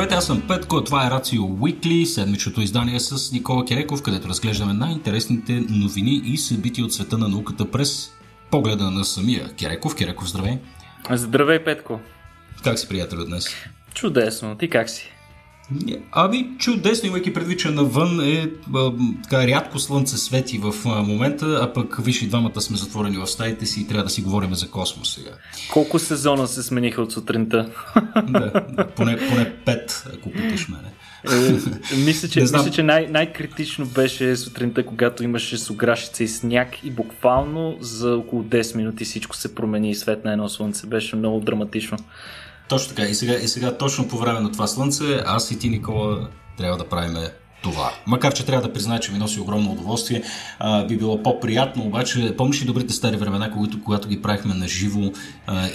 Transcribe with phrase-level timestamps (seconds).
[0.00, 4.72] Здравейте, аз съм Петко, това е Рацио Уикли, седмичното издание с Никола Кереков, където разглеждаме
[4.72, 8.12] най-интересните новини и събития от света на науката през
[8.50, 9.96] погледа на самия Кереков.
[9.96, 10.58] Кереков, здравей!
[11.10, 12.00] Здравей, Петко!
[12.64, 13.48] Как си, приятел, днес?
[13.94, 15.12] Чудесно, ти как си?
[16.12, 21.60] Ами, чудесно, имайки предвид, че навън е а, така рядко слънце свети в а, момента,
[21.62, 24.54] а пък виж и двамата сме затворени в стаите си и трябва да си говорим
[24.54, 25.30] за космос сега.
[25.72, 27.70] Колко сезона се смениха от сутринта?
[28.28, 30.92] да, да поне, поне пет, ако питаш мене.
[31.28, 36.90] Е, мисля, че, мисля, че най- най-критично беше сутринта, когато имаше суграшица и сняг и
[36.90, 40.86] буквално за около 10 минути всичко се промени и свет на едно слънце.
[40.86, 41.98] Беше много драматично.
[42.70, 43.08] Точно така.
[43.08, 46.78] И сега, и сега точно по време на това слънце, аз и ти, Никола, трябва
[46.78, 47.16] да правим
[47.62, 47.92] това.
[48.06, 50.22] Макар, че трябва да призная, че ми носи огромно удоволствие,
[50.58, 54.68] а, би било по-приятно, обаче помниш ли добрите стари времена, когато, когато ги правихме на
[54.68, 55.12] живо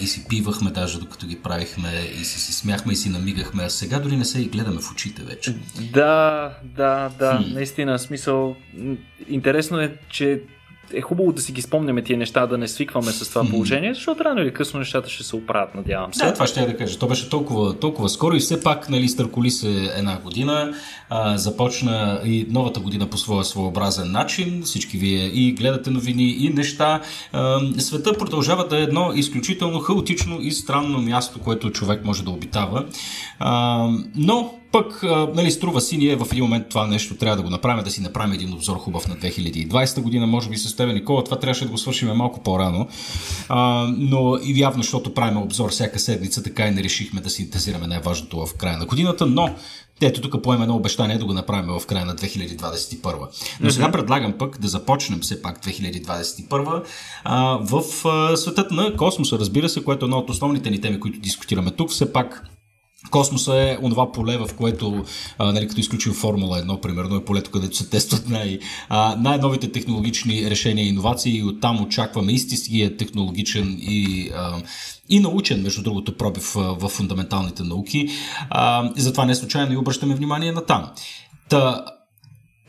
[0.02, 1.90] и си пивахме даже докато ги правихме
[2.22, 4.92] и си, си смяхме и си намигахме, а сега дори не се и гледаме в
[4.92, 5.56] очите вече.
[5.94, 7.54] Да, да, да, хм.
[7.54, 8.56] наистина, смисъл,
[9.30, 10.42] интересно е, че
[10.94, 14.24] е хубаво да си ги спомняме тия неща, да не свикваме с това положение, защото
[14.24, 16.26] рано или късно нещата ще се оправят, надявам се.
[16.26, 17.00] Да, това ще я да кажа.
[17.00, 20.74] То беше толкова, толкова скоро и все пак, нали, стърколи се една година,
[21.10, 24.62] а, започна и новата година по своя своеобразен начин.
[24.64, 27.02] Всички вие и гледате новини и неща.
[27.34, 32.32] А, света продължава да е едно изключително хаотично и странно място, което човек може да
[32.32, 32.86] обитава.
[33.40, 35.04] А, но пък,
[35.36, 38.02] нали, струва си, ние в един момент това нещо трябва да го направим, да си
[38.02, 41.72] направим един обзор хубав на 2020 година, може би с тебе, Никола, това трябваше да
[41.72, 42.88] го свършим малко по-рано,
[43.50, 47.88] а, но и явно, защото правим обзор всяка седмица, така и не решихме да синтезираме
[47.88, 49.50] най-важното в края на годината, но
[50.02, 53.16] ето тук поема едно обещание да го направим в края на 2021.
[53.62, 56.84] Но сега предлагам пък да започнем все пак 2021
[57.24, 61.00] а, в а, светът на космоса, разбира се, което е една от основните ни теми,
[61.00, 61.90] които дискутираме тук.
[61.90, 62.50] Все пак
[63.12, 65.04] Космоса е онова поле, в което,
[65.38, 69.72] а, нали, като изключим Формула 1, примерно, е полето, където се тестват най- а, най-новите
[69.72, 74.62] технологични решения и иновации и оттам очакваме истинския технологичен и, а,
[75.10, 78.10] и научен, между другото, пробив в фундаменталните науки.
[78.50, 80.92] А, и затова не случайно и обръщаме внимание на там.
[81.50, 81.86] Та,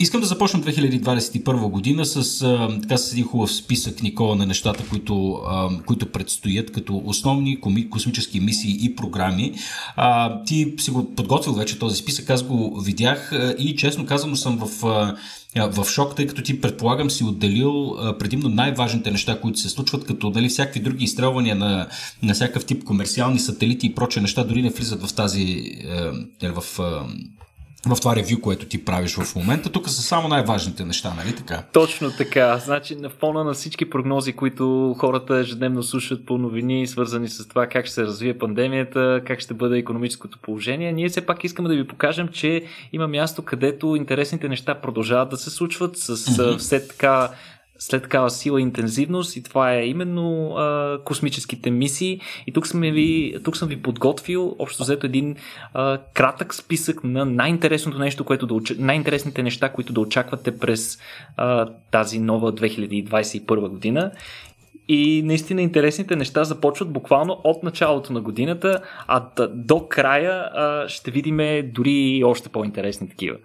[0.01, 4.85] Искам да започнем 2021 година с, а, така, с един хубав списък, Никола, на нещата,
[4.89, 9.55] които, а, които предстоят като основни коми, космически мисии и програми.
[9.97, 14.59] А, ти си го подготвил вече този списък, аз го видях и честно казано съм
[14.59, 15.17] в, а,
[15.67, 20.31] в шок, тъй като ти предполагам си отделил предимно най-важните неща, които се случват, като
[20.31, 21.89] дали всякакви други изстрелвания на,
[22.23, 25.63] на всякакъв тип комерциални сателити и проче неща дори не влизат в тази
[26.43, 27.07] а, в а,
[27.87, 29.73] в това ревю, което ти правиш в момента.
[29.73, 31.63] Тук са само най-важните неща, нали така?
[31.73, 32.59] Точно така.
[32.59, 37.67] Значи на фона на всички прогнози, които хората ежедневно слушат по новини, свързани с това
[37.67, 41.75] как ще се развие пандемията, как ще бъде економическото положение, ние все пак искаме да
[41.75, 46.59] ви покажем, че има място, където интересните неща продължават да се случват с mm-hmm.
[46.59, 47.31] все така
[47.79, 52.21] след такава сила и интензивност и това е именно а, космическите мисии.
[52.47, 55.37] И тук, сме ви, тук съм ви подготвил общо взето един
[55.75, 60.99] а, кратък списък на най-интересното нещо, което да, най-интересните неща, които да очаквате през
[61.37, 64.13] а, тази нова 2021 година.
[64.89, 71.11] И наистина интересните неща започват буквално от началото на годината, а до края а, ще
[71.11, 73.37] видим дори още по-интересни такива.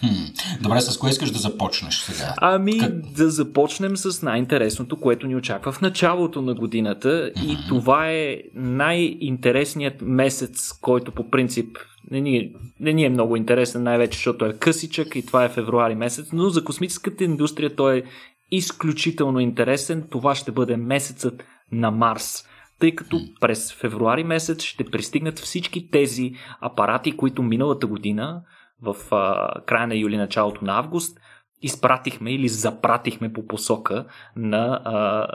[0.00, 0.62] Хм.
[0.62, 2.34] Добре, с кое искаш да започнеш сега?
[2.36, 3.00] Ами как...
[3.00, 7.64] да започнем с най-интересното, което ни очаква в началото на годината mm-hmm.
[7.64, 11.76] и това е най-интересният месец, който по принцип
[12.10, 15.94] не ни, не ни е много интересен, най-вече защото е късичък и това е февруари
[15.94, 18.02] месец, но за космическата индустрия той е
[18.50, 20.04] изключително интересен.
[20.10, 22.44] Това ще бъде месецът на Марс
[22.80, 28.42] тъй като през февруари месец ще пристигнат всички тези апарати, които миналата година
[28.82, 31.20] в а, края на юли, началото на август,
[31.62, 34.04] изпратихме или запратихме по посока
[34.36, 35.26] на а,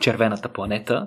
[0.00, 1.06] червената планета.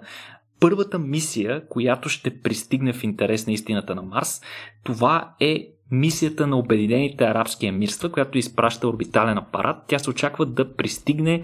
[0.60, 4.42] Първата мисия, която ще пристигне в интерес на истината на Марс,
[4.84, 9.78] това е мисията на Обединените арабски емирства, която изпраща орбитален апарат.
[9.88, 11.44] Тя се очаква да пристигне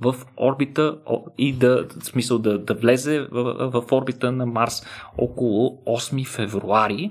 [0.00, 0.98] в орбита
[1.38, 4.86] и да, в смисъл да, да влезе в, в орбита на Марс
[5.18, 7.10] около 8 февруари.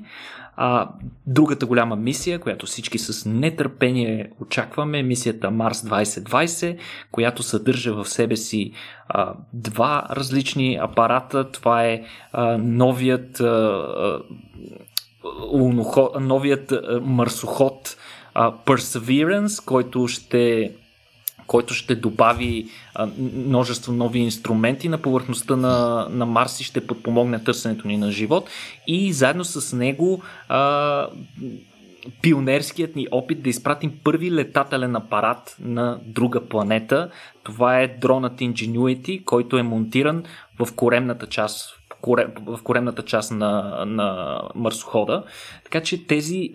[0.55, 0.89] А,
[1.27, 6.77] другата голяма мисия, която всички с нетърпение очакваме, е мисията Марс 2020,
[7.11, 8.71] която съдържа в себе си
[9.07, 11.51] а, два различни апарата.
[11.51, 14.19] Това е а, новият, а,
[15.51, 17.97] луноход, новият марсоход
[18.33, 20.71] а, Perseverance, който ще
[21.51, 22.65] който ще добави
[23.35, 28.49] множество нови инструменти на повърхността на, на Марс и ще подпомогне търсенето ни на живот.
[28.87, 31.07] И заедно с него а,
[32.21, 37.09] пионерският ни опит да изпратим първи летателен апарат на друга планета.
[37.43, 40.23] Това е дронът Ingenuity, който е монтиран
[40.59, 41.80] в коремната част
[42.45, 45.23] в коремната част на, на марсохода.
[45.63, 46.49] Така че тези е,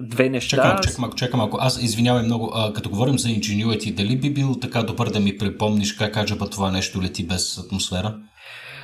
[0.00, 0.56] две неща...
[0.56, 1.58] Чакам, чакам, чакам малко.
[1.60, 2.52] Аз извинявам много.
[2.54, 6.50] А, като говорим за Ingenuity, дали би бил така добър да ми припомниш как аджаба
[6.50, 8.14] това нещо лети без атмосфера?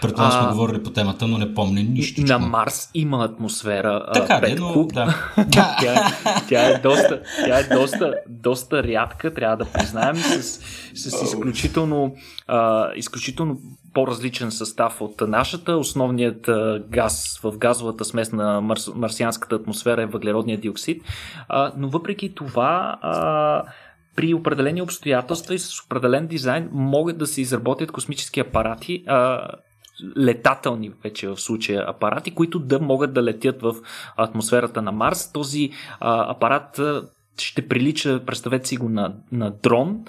[0.03, 2.21] Предполагам сме говорили по темата, но не помня нищо.
[2.21, 4.06] На Марс има атмосфера.
[4.15, 5.33] Така е, но да.
[5.50, 5.77] тя,
[6.49, 10.43] тя, е доста, тя е доста, доста рядка, трябва да признаем, с,
[10.95, 12.15] с изключително,
[12.47, 13.59] а, изключително
[13.95, 15.77] по-различен състав от нашата.
[15.77, 16.50] Основният
[16.89, 21.03] газ в газовата смес на марс, марсианската атмосфера е въглеродния диоксид.
[21.49, 23.62] А, но въпреки това, а,
[24.17, 29.49] при определени обстоятелства и с определен дизайн могат да се изработят космически апарати, а,
[30.17, 33.75] летателни вече в случая апарати, които да могат да летят в
[34.17, 35.33] атмосферата на Марс.
[35.33, 36.81] Този а, апарат
[37.39, 40.05] ще прилича, представете си го на, на дрон,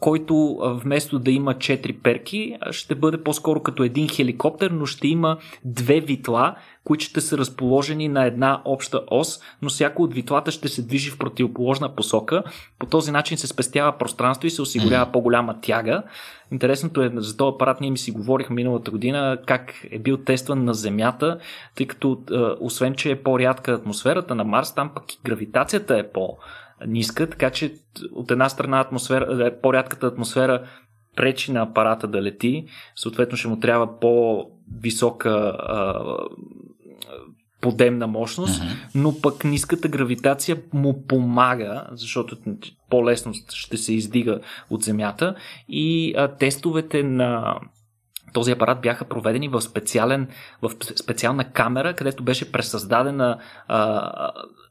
[0.00, 5.36] който вместо да има 4 перки, ще бъде по-скоро като един хеликоптер, но ще има
[5.64, 10.68] две витла, които ще са разположени на една обща ос, но всяко от витлата ще
[10.68, 12.42] се движи в противоположна посока.
[12.78, 16.02] По този начин се спестява пространство и се осигурява по-голяма тяга.
[16.52, 20.64] Интересното е, за този апарат ние ми си говорихме миналата година как е бил тестван
[20.64, 21.38] на Земята,
[21.74, 22.18] тъй като
[22.60, 26.36] освен, че е по-рядка атмосферата на Марс, там пък и гравитацията е по-
[26.86, 27.74] ниска, така че
[28.12, 30.66] от една страна атмосфера, е, по-рядката атмосфера
[31.16, 32.66] пречи на апарата да лети,
[32.96, 36.00] съответно ще му трябва по-висока а,
[37.60, 38.90] подемна мощност, uh-huh.
[38.94, 42.36] но пък ниската гравитация му помага, защото
[42.90, 44.40] по-лесно ще се издига
[44.70, 45.34] от Земята
[45.68, 47.60] и а, тестовете на
[48.32, 50.28] този апарат бяха проведени в, специален,
[50.62, 53.38] в специална камера, където беше пресъздадена
[53.68, 54.30] а,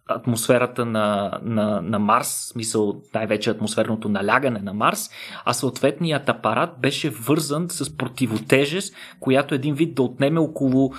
[0.09, 5.09] атмосферата на, на, на Марс, смисъл най-вече атмосферното налягане на Марс,
[5.45, 10.93] а съответният апарат беше вързан с противотежест, която един вид да отнеме около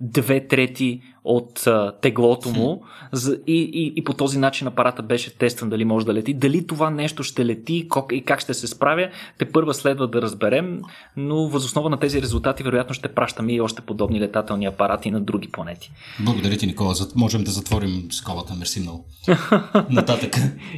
[0.00, 2.82] две трети от а, теглото му
[3.12, 6.34] за, и, и, и по този начин апарата беше тестван дали може да лети.
[6.34, 10.22] Дали това нещо ще лети как, и как ще се справя, те първа следва да
[10.22, 10.80] разберем,
[11.16, 15.48] но възоснова на тези резултати вероятно ще пращаме и още подобни летателни апарати на други
[15.48, 15.92] планети.
[16.20, 16.94] Благодаря ти, Никола.
[17.16, 18.54] Можем да затворим скалата.
[18.54, 19.04] Мерси много.
[19.90, 20.34] Нататък.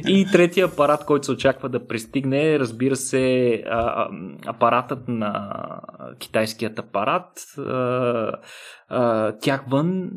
[0.07, 3.63] и третия апарат, който се очаква да пристигне, разбира се,
[4.45, 5.53] апаратът на
[6.19, 7.29] китайският апарат.
[9.41, 10.09] Тях вън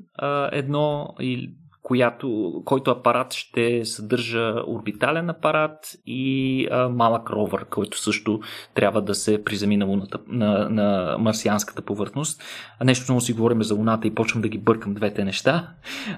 [0.53, 8.41] едно или която, който апарат ще съдържа орбитален апарат и а, малък ровър, който също
[8.75, 12.43] трябва да се приземи на, луната, на, на марсианската повърхност.
[12.81, 15.69] А нещо много си говорим за Луната и почвам да ги бъркам двете неща.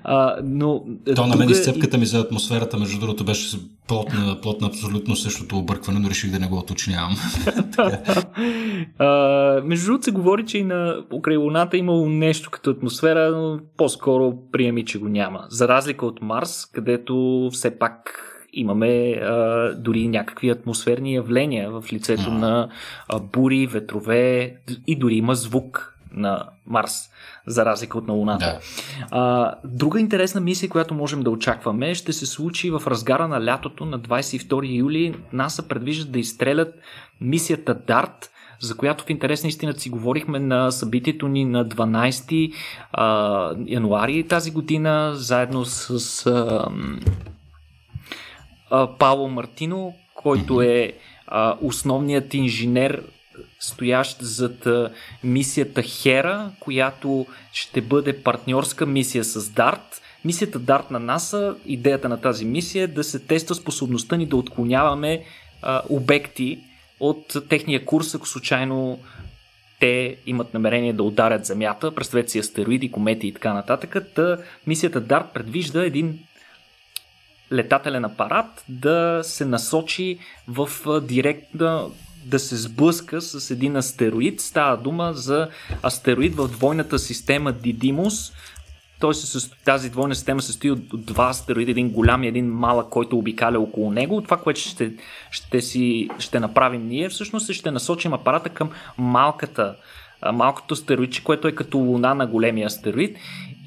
[0.04, 0.84] А, но,
[1.16, 5.58] То на мен е изцепката ми за атмосферата, между другото, беше плотна, плотна абсолютно същото
[5.58, 7.16] объркване, но реших да не го уточнявам.
[8.98, 13.58] а, между другото се говори, че и на покрай Луната имало нещо като атмосфера, но
[13.76, 20.08] по-скоро приеми, че го няма за разлика от Марс, където все пак имаме а, дори
[20.08, 22.68] някакви атмосферни явления в лицето на
[23.08, 27.10] а, бури, ветрове и дори има звук на Марс,
[27.46, 28.44] за разлика от на Луната.
[28.44, 28.60] Да.
[29.10, 33.84] А, друга интересна мисия, която можем да очакваме, ще се случи в разгара на лятото
[33.84, 35.14] на 22 юли.
[35.32, 36.74] НАСА предвижда да изстрелят
[37.20, 38.28] мисията DART,
[38.62, 42.52] за която в интерес на истината си говорихме на събитието ни на 12
[42.92, 46.68] а, януари тази година, заедно с а,
[48.70, 50.92] а, Пауло Мартино, който е
[51.26, 53.02] а, основният инженер
[53.60, 54.68] стоящ зад
[55.24, 60.02] мисията Хера, която ще бъде партньорска мисия с Дарт.
[60.24, 64.36] Мисията Дарт на НАСА, идеята на тази мисия е да се тества способността ни да
[64.36, 65.24] отклоняваме
[65.62, 66.58] а, обекти
[67.02, 68.98] от техния курс, ако случайно
[69.80, 73.96] те имат намерение да ударят Земята, представете си астероиди, комети и така нататък.
[74.14, 76.18] Та мисията DART предвижда един
[77.52, 80.18] летателен апарат да се насочи
[80.48, 80.68] в
[81.00, 81.86] директна
[82.24, 84.40] да се сблъска с един астероид.
[84.40, 85.48] Става дума за
[85.82, 88.32] астероид в двойната система Дидимус,
[89.02, 92.46] той се, тази двойна система се състои от, от два астероида, един голям и един
[92.46, 94.22] малък, който обикаля около него.
[94.22, 94.92] Това, което ще,
[95.30, 99.74] ще, си, ще направим ние, всъщност е ще насочим апарата към малката,
[100.32, 103.16] малкото астероидче, което е като луна на големия астероид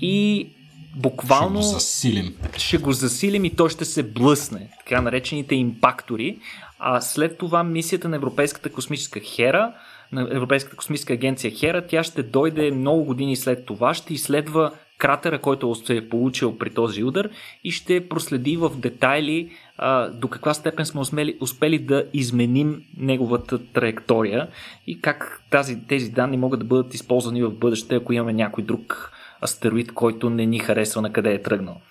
[0.02, 0.48] и
[0.96, 2.36] буквално ще го засилим.
[2.58, 4.70] Ще го засилим и той ще се блъсне.
[4.86, 6.38] Така наречените импактори.
[6.80, 9.74] А след това мисията на Европейската космическа хера,
[10.12, 15.42] на Европейската космическа агенция Хера, тя ще дойде много години след това, ще изследва кратера,
[15.42, 17.30] който се е получил при този удар
[17.64, 23.66] и ще проследи в детайли а, до каква степен сме успели, успели да изменим неговата
[23.66, 24.48] траектория
[24.88, 29.12] и как тази, тези данни могат да бъдат използвани в бъдеще, ако имаме някой друг
[29.44, 31.82] астероид, който не ни харесва на къде е тръгнал.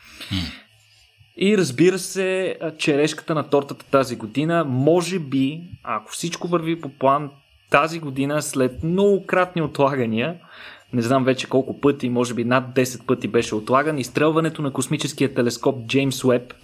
[1.36, 7.30] И разбира се, черешката на тортата тази година, може би, ако всичко върви по план,
[7.70, 10.36] тази година, след многократни отлагания,
[10.94, 15.34] не знам вече колко пъти, може би над 10 пъти беше отлаган, изстрелването на космическия
[15.34, 16.54] телескоп Джеймс Уеб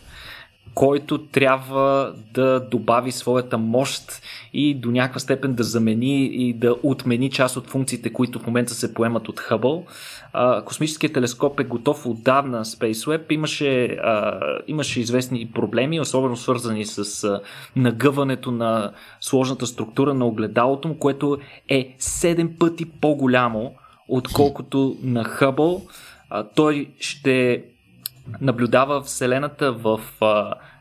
[0.74, 4.22] който трябва да добави своята мощ
[4.52, 8.74] и до някаква степен да замени и да отмени част от функциите, които в момента
[8.74, 9.84] се поемат от Хъбъл.
[10.64, 13.32] космическият телескоп е готов отдавна SpaceWeb.
[13.32, 17.40] Имаше, а, имаше известни проблеми, особено свързани с а,
[17.76, 23.74] нагъването на сложната структура на огледалото му, което е 7 пъти по-голямо,
[24.10, 25.82] отколкото на Хъбъл.
[26.54, 27.64] Той ще
[28.40, 30.00] наблюдава Вселената в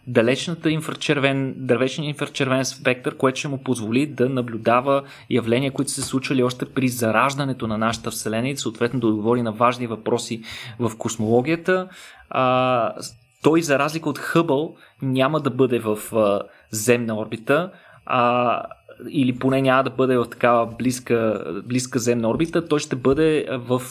[0.08, 6.44] далечната инфрачервен, далечния инфрачервен спектър, което ще му позволи да наблюдава явления, които се случвали
[6.44, 10.42] още при зараждането на нашата Вселена и съответно да отговори на важни въпроси
[10.80, 11.88] в космологията.
[12.30, 12.94] А,
[13.44, 17.72] той, за разлика от Хъбъл, няма да бъде в а, земна орбита,
[18.06, 18.64] а,
[19.10, 23.82] или поне няма да бъде в такава близка, близка земна орбита, той ще бъде в,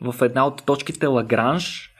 [0.00, 1.92] в една от точките Лагранж,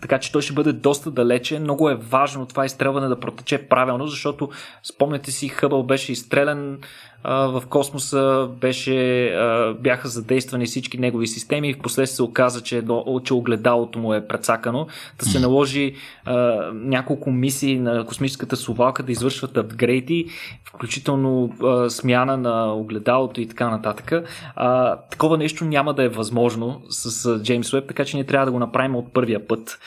[0.00, 1.58] така че той ще бъде доста далече.
[1.58, 4.50] Много е важно това изстрелване да протече правилно, защото
[4.82, 6.78] спомняте си, Хъбъл беше изстрелян
[7.24, 9.32] в космоса беше,
[9.80, 12.82] бяха задействани всички негови системи и в последствие се оказа, че,
[13.24, 14.86] че огледалото му е прецакано.
[15.18, 15.94] Да се наложи
[16.72, 20.26] няколко мисии на космическата совалка да извършват апгрейди,
[20.64, 21.52] включително
[21.88, 24.12] смяна на огледалото и така нататък.
[25.10, 28.58] такова нещо няма да е възможно с Джеймс Уеб, така че ние трябва да го
[28.58, 29.78] направим от първия път.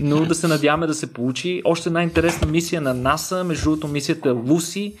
[0.00, 1.62] Но да се надяваме да се получи.
[1.64, 4.94] Още една интересна мисия на НАСА, между другото мисията Луси,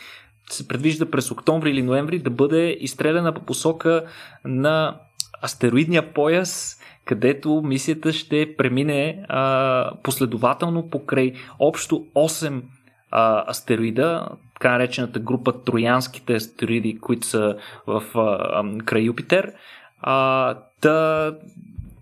[0.54, 4.04] се предвижда през октомври или ноември да бъде изстреляна по посока
[4.44, 4.96] на
[5.44, 12.62] астероидния пояс, където мисията ще премине а, последователно покрай общо 8
[13.10, 17.56] а, астероида, така наречената група троянските астероиди, които са
[17.86, 19.52] в а, край Юпитер.
[20.00, 21.32] А, та,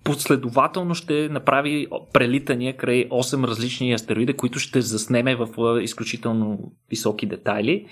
[0.05, 5.49] последователно ще направи прелитания край 8 различни астероида, които ще заснеме в
[5.83, 7.87] изключително високи детайли.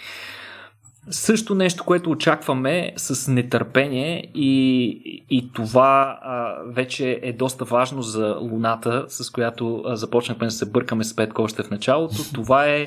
[1.10, 8.36] Също нещо, което очакваме с нетърпение и, и това а, вече е доста важно за
[8.40, 12.16] Луната, с която а, започнахме да се бъркаме с Петко още в началото.
[12.34, 12.86] Това е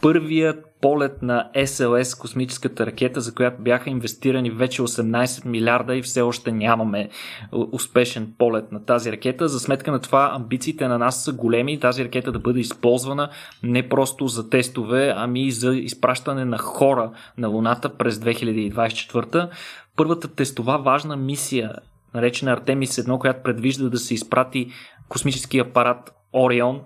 [0.00, 6.20] първият полет на СЛС, космическата ракета, за която бяха инвестирани вече 18 милиарда и все
[6.20, 7.08] още нямаме
[7.52, 9.48] успешен полет на тази ракета.
[9.48, 13.30] За сметка на това амбициите на нас са големи тази ракета да бъде използвана
[13.62, 19.50] не просто за тестове, ами и за изпращане на хора на Луната през 2024.
[19.96, 21.72] Първата тестова важна мисия,
[22.14, 24.70] наречена Артемис 1, която предвижда да се изпрати
[25.08, 26.80] космически апарат Орион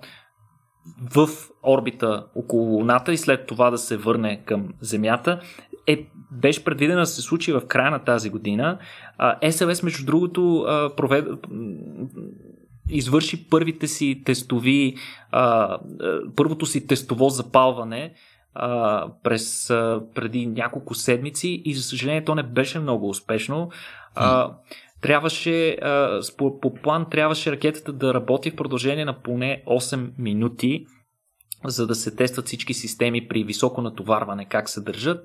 [1.14, 1.28] в
[1.62, 5.40] орбита около Луната и след това да се върне към Земята,
[5.87, 8.78] е, беше предвидена да се случи в края на тази година.
[9.50, 10.66] СЛС, между другото,
[10.97, 11.26] провед...
[12.88, 14.95] извърши първите си тестови,
[16.37, 18.14] първото си тестово запалване
[19.23, 19.66] през
[20.14, 23.71] преди няколко седмици и за съжаление то не беше много успешно.
[25.00, 25.78] Трябваше,
[26.37, 30.87] по, по план трябваше ракетата да работи в продължение на поне 8 минути,
[31.64, 35.25] за да се тестват всички системи при високо натоварване, как се държат.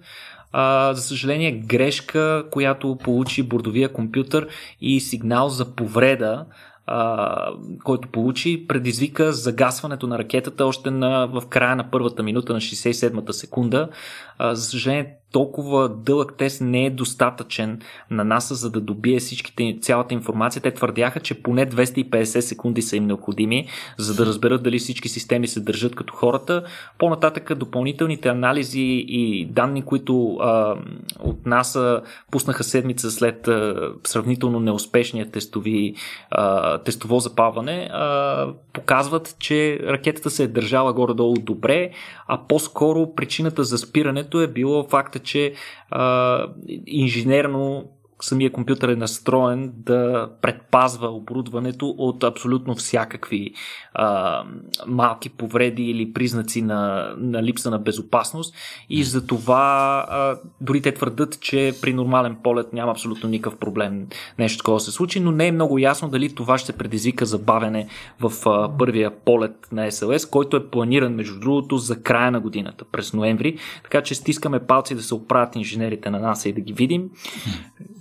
[0.52, 4.48] А, за съжаление, грешка, която получи бордовия компютър
[4.82, 6.46] и сигнал за повреда,
[6.86, 7.50] а,
[7.84, 13.34] който получи, предизвика загасването на ракетата още на, в края на първата минута на 67-та
[13.34, 13.90] секунда.
[14.38, 17.80] А, за съжаление, толкова дълъг тест не е достатъчен
[18.12, 20.62] на НАСА, за да добие всичките, цялата информация.
[20.62, 23.68] Те твърдяха, че поне 250 секунди са им необходими,
[23.98, 26.64] за да разберат дали всички системи се държат като хората.
[26.98, 30.76] По-нататък допълнителните анализи и данни, които а,
[31.20, 35.96] от НАСА пуснаха седмица след а, сравнително неуспешния тестови,
[36.32, 41.92] а, тестово запаване, а, показват, че ракетата се е държала горе-долу добре,
[42.28, 45.54] а по-скоро причината за спирането е било факта, че
[45.90, 46.48] а,
[46.88, 53.54] инженерно самия компютър е настроен да предпазва оборудването от абсолютно всякакви
[53.94, 54.44] а,
[54.88, 58.56] малки повреди или признаци на, на липса на безопасност
[58.90, 64.08] и за това а, дори те твърдат, че при нормален полет няма абсолютно никакъв проблем
[64.40, 67.88] нещо такова се случи, но не е много ясно дали това ще предизвика забавене
[68.20, 72.86] в а, първия полет на SLS, който е планиран между другото за края на годината,
[72.92, 76.74] през ноември, така че стискаме палци да се оправят инженерите на НАСА и да ги
[76.74, 77.10] видим.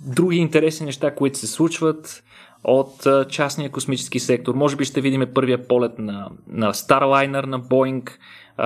[0.07, 2.23] Други интересни неща, които се случват
[2.63, 4.55] от частния космически сектор.
[4.55, 8.09] Може би ще видим първия полет на, на Starliner на Boeing.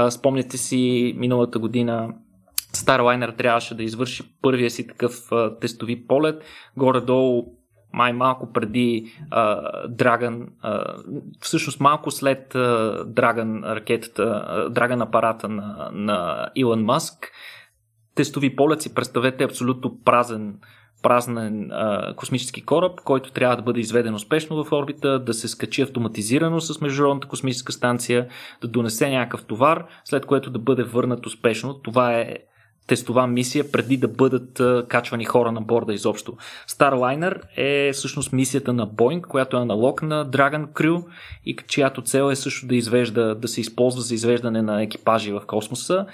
[0.10, 2.14] Спомняте си миналата година
[2.74, 5.30] Starliner трябваше да извърши първия си такъв
[5.62, 6.44] тестови полет.
[6.78, 7.46] Горе-долу
[7.94, 9.14] май малко преди
[9.90, 14.24] Dragon, uh, всъщност малко след uh, Dragon ракетата,
[14.72, 17.32] Dragon апарата на, на Илон Маск,
[18.16, 20.60] тестови полет си представете абсолютно празен
[21.02, 25.82] празен а, космически кораб, който трябва да бъде изведен успешно в орбита, да се скачи
[25.82, 28.28] автоматизирано с Международната космическа станция,
[28.62, 31.74] да донесе някакъв товар, след което да бъде върнат успешно.
[31.74, 32.38] Това е
[32.92, 36.38] тестова мисия преди да бъдат качвани хора на борда изобщо.
[36.70, 41.04] Starliner е всъщност мисията на Boeing, която е аналог на Dragon Crew
[41.46, 45.42] и чиято цел е също да извежда, да се използва за извеждане на екипажи в
[45.48, 46.06] космоса.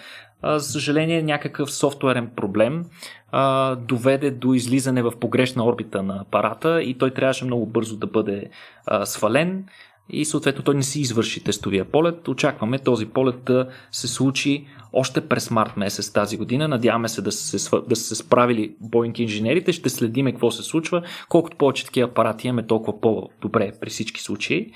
[0.43, 2.85] За съжаление, някакъв софтуерен проблем
[3.31, 8.07] а, доведе до излизане в погрешна орбита на апарата и той трябваше много бързо да
[8.07, 8.49] бъде
[8.85, 9.65] а, свален
[10.09, 12.27] и съответно той не си извърши тестовия полет.
[12.27, 16.67] Очакваме този полет да се случи още през март месец тази година.
[16.67, 19.73] Надяваме се да се, да се справили Boeing инженерите.
[19.73, 21.01] Ще следиме какво се случва.
[21.29, 24.71] Колкото повече такива апарати имаме, толкова по-добре при всички случаи.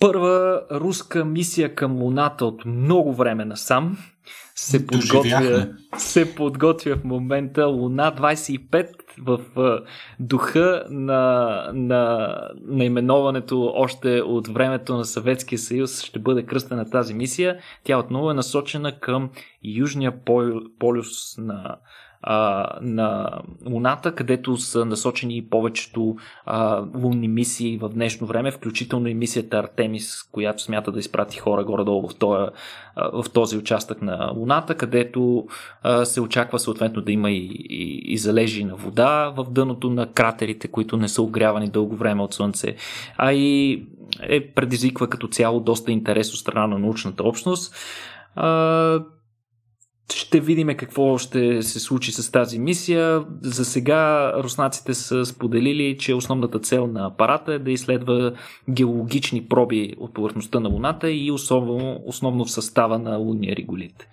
[0.00, 3.98] Първа руска мисия към Луната от много време насам
[4.60, 8.88] се подготвя, се подготвя в момента Луна 25
[9.18, 9.40] в
[10.20, 12.34] духа на, на
[12.66, 17.58] наименоването още от времето на Съветския съюз ще бъде кръстена тази мисия.
[17.84, 19.30] Тя отново е насочена към
[19.64, 20.12] Южния
[20.78, 21.76] полюс на
[22.22, 23.30] а, на
[23.66, 29.58] Луната, където са насочени и повечето а, лунни мисии в днешно време, включително и мисията
[29.58, 32.50] Артемис, която смята да изпрати хора горе-долу в този,
[33.12, 35.46] в този участък на Луната, където
[35.82, 40.12] а, се очаква съответно да има и, и, и залежи на вода в дъното на
[40.12, 42.76] кратерите, които не са огрявани дълго време от Слънце,
[43.16, 43.82] а и
[44.22, 47.74] е предизвиква като цяло доста интерес от страна на научната общност.
[48.34, 49.00] А,
[50.12, 53.24] ще видим какво ще се случи с тази мисия.
[53.42, 58.32] За сега руснаците са споделили, че основната цел на апарата е да изследва
[58.70, 64.08] геологични проби от повърхността на Луната и основно, основно в състава на лунния реголит.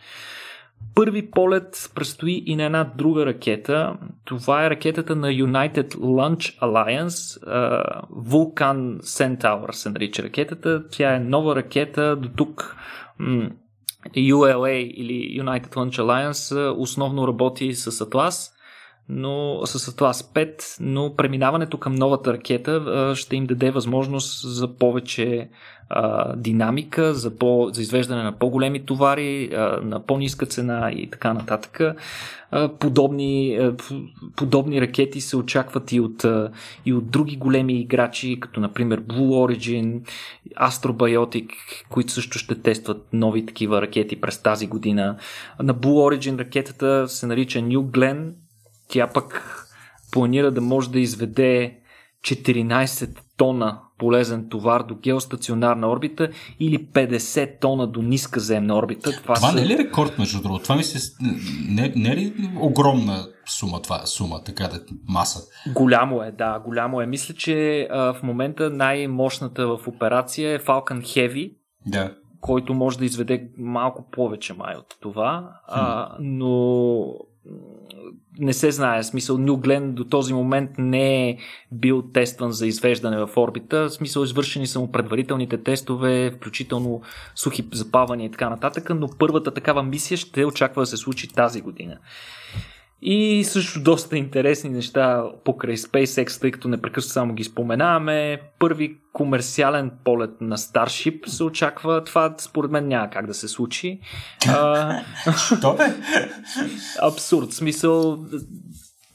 [0.96, 3.98] Първи полет предстои и на една друга ракета.
[4.26, 7.44] Това е ракетата на United Launch Alliance.
[8.12, 10.84] Vulcan Centaur се нарича ракетата.
[10.92, 12.16] Тя е нова ракета.
[12.16, 12.76] До тук
[14.14, 18.52] ULA или United Launch Alliance основно работи с Atlas,
[19.10, 25.50] но с Atlas 5, но преминаването към новата ракета ще им даде възможност за повече
[25.90, 31.34] а, динамика, за, по, за извеждане на по-големи товари, а, на по-ниска цена и така
[31.34, 31.82] нататък.
[32.52, 33.76] А, подобни, а,
[34.36, 36.52] подобни ракети се очакват и от, а,
[36.86, 40.02] и от други големи играчи, като например Blue Origin,
[40.62, 41.50] Astrobiotic,
[41.90, 45.18] които също ще тестват нови такива ракети през тази година.
[45.64, 48.32] На Blue Origin ракетата се нарича New Glenn.
[48.88, 49.54] Тя пък
[50.12, 51.80] планира да може да изведе
[52.22, 59.12] 14 тона полезен товар до геостационарна орбита или 50 тона до ниска земна орбита.
[59.12, 59.56] Това, това са...
[59.56, 60.64] не е ли рекорд, между другото?
[60.64, 61.14] Това ми се...
[61.70, 65.40] Не, не е ли огромна сума, това сума, така да маса?
[65.74, 67.06] Голямо е, да, голямо е.
[67.06, 71.56] Мисля, че а, в момента най-мощната в операция е Falcon Heavy.
[71.86, 77.04] Да който може да изведе малко повече май от това, а, но
[78.40, 79.04] не се знае.
[79.04, 81.38] Смисъл, Ню Глен до този момент не е
[81.72, 83.90] бил тестван за извеждане в орбита.
[83.90, 87.02] Смисъл, извършени са му предварителните тестове, включително
[87.36, 91.62] сухи запавания и така нататък, но първата такава мисия ще очаква да се случи тази
[91.62, 91.98] година.
[93.02, 98.42] И също доста интересни неща покрай SpaceX, тъй като непрекъснато само ги споменаваме.
[98.60, 102.04] Първи комерциален полет на Starship се очаква.
[102.04, 104.00] Това според мен няма как да се случи.
[105.46, 105.94] Що бе?
[107.02, 107.54] Абсурд.
[107.54, 108.26] Смисъл,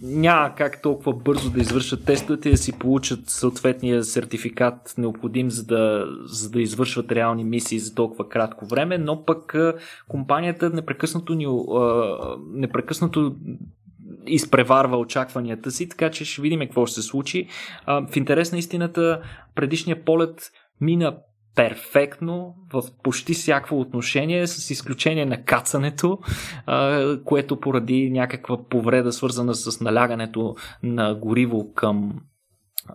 [0.02, 5.64] няма как толкова бързо да извършат тестовете и да си получат съответния сертификат необходим за
[5.66, 9.56] да, за да извършват реални мисии за толкова кратко време, но пък
[10.08, 11.46] компанията непрекъснато, ни,
[12.52, 13.36] непрекъснато
[14.26, 17.48] изпреварва очакванията си, така че ще видим какво ще се случи.
[17.86, 19.22] В интерес на истината,
[19.54, 21.16] предишния полет мина
[21.54, 26.18] перфектно в почти всяко отношение, с изключение на кацането,
[27.24, 32.20] което поради някаква повреда, свързана с налягането на гориво към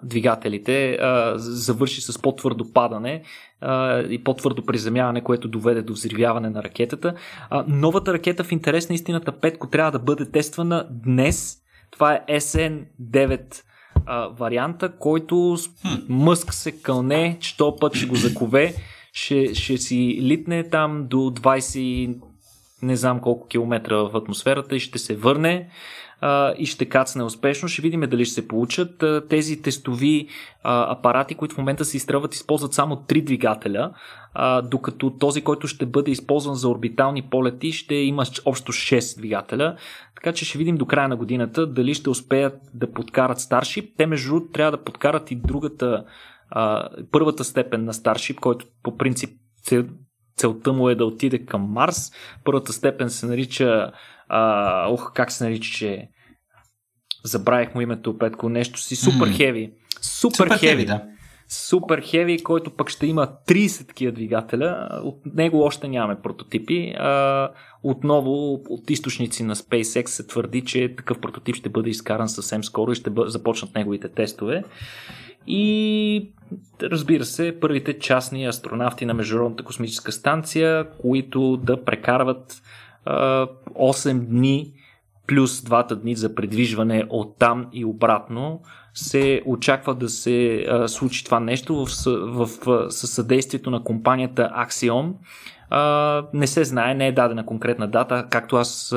[0.04, 1.00] двигателите,
[1.36, 3.24] завърши с по-твърдо падане
[4.10, 7.14] и по-твърдо приземяване, което доведе до взривяване на ракетата.
[7.68, 11.58] новата ракета в интерес на истината Петко трябва да бъде тествана днес.
[11.92, 13.64] Това е SN9
[14.08, 15.58] а, варианта, който
[16.10, 18.76] Мъск се кълне, че то път ще го закове,
[19.14, 22.16] ще, ще си литне там до 20
[22.82, 25.70] не знам колко километра в атмосферата и ще се върне
[26.22, 27.68] а, и ще кацне успешно.
[27.68, 29.04] Ще видим дали ще се получат.
[29.30, 30.28] Тези тестови
[30.64, 33.92] а, апарати, които в момента се изтръват, използват само 3 двигателя,
[34.34, 39.76] а, докато този, който ще бъде използван за орбитални полети, ще има общо 6 двигателя.
[40.16, 43.92] Така че ще видим до края на годината дали ще успеят да подкарат Starship.
[43.98, 46.04] Те между другото трябва да подкарат и другата,
[46.50, 49.30] а, първата степен на Starship, който по принцип
[49.64, 49.86] цел,
[50.38, 52.12] целта му е да отиде към Марс.
[52.44, 53.92] Първата степен се нарича
[54.30, 56.08] а, ох, как се нарича, че
[57.24, 59.72] забравих му името, Петко, нещо си супер хеви.
[60.02, 61.04] Супер хеви, да.
[61.50, 64.90] Супер хеви, който пък ще има 30 такива двигателя.
[65.04, 66.94] От него още нямаме прототипи.
[66.98, 67.50] А,
[67.84, 72.92] отново от източници на SpaceX се твърди, че такъв прототип ще бъде изкаран съвсем скоро
[72.92, 73.30] и ще бъ...
[73.30, 74.64] започнат неговите тестове.
[75.48, 76.34] И
[76.82, 82.62] разбира се, първите частни астронавти на Международната космическа станция, които да прекарват
[83.08, 84.74] 8 дни
[85.28, 88.62] плюс двата дни за предвижване от там и обратно
[88.94, 94.52] се очаква да се а, случи това нещо в, в, в, със съдействието на компанията
[94.58, 95.14] Axiom,
[96.34, 98.96] не се знае, не е дадена конкретна дата, както аз,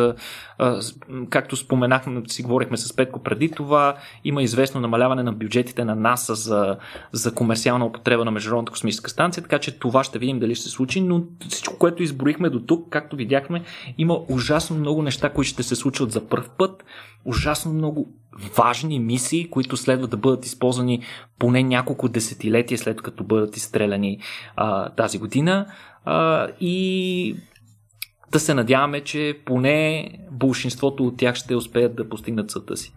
[1.30, 6.34] както споменахме, си говорихме с Петко преди това, има известно намаляване на бюджетите на НАСА
[6.34, 6.76] за,
[7.12, 10.70] за комерциална употреба на Международната космическа станция, така че това ще видим дали ще се
[10.70, 13.62] случи, но всичко, което изброихме до тук, както видяхме,
[13.98, 16.84] има ужасно много неща, които ще се случват за първ път,
[17.24, 18.08] ужасно много
[18.56, 21.02] важни мисии, които следва да бъдат използвани
[21.38, 24.18] поне няколко десетилетия след като бъдат изстреляни
[24.56, 25.66] а, тази година
[26.04, 27.36] а, и
[28.32, 32.92] да се надяваме, че поне большинството от тях ще успеят да постигнат съда си.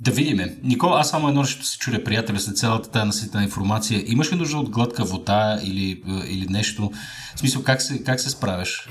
[0.00, 0.56] Да видиме.
[0.62, 4.04] Никола, аз само едно ще се чудя, приятели, след цялата тази наситена информация.
[4.06, 6.90] Имаш ли нужда от глътка вода или, или нещо?
[7.36, 8.88] В смисъл, как се, как се справяш?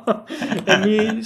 [0.66, 1.22] Ами,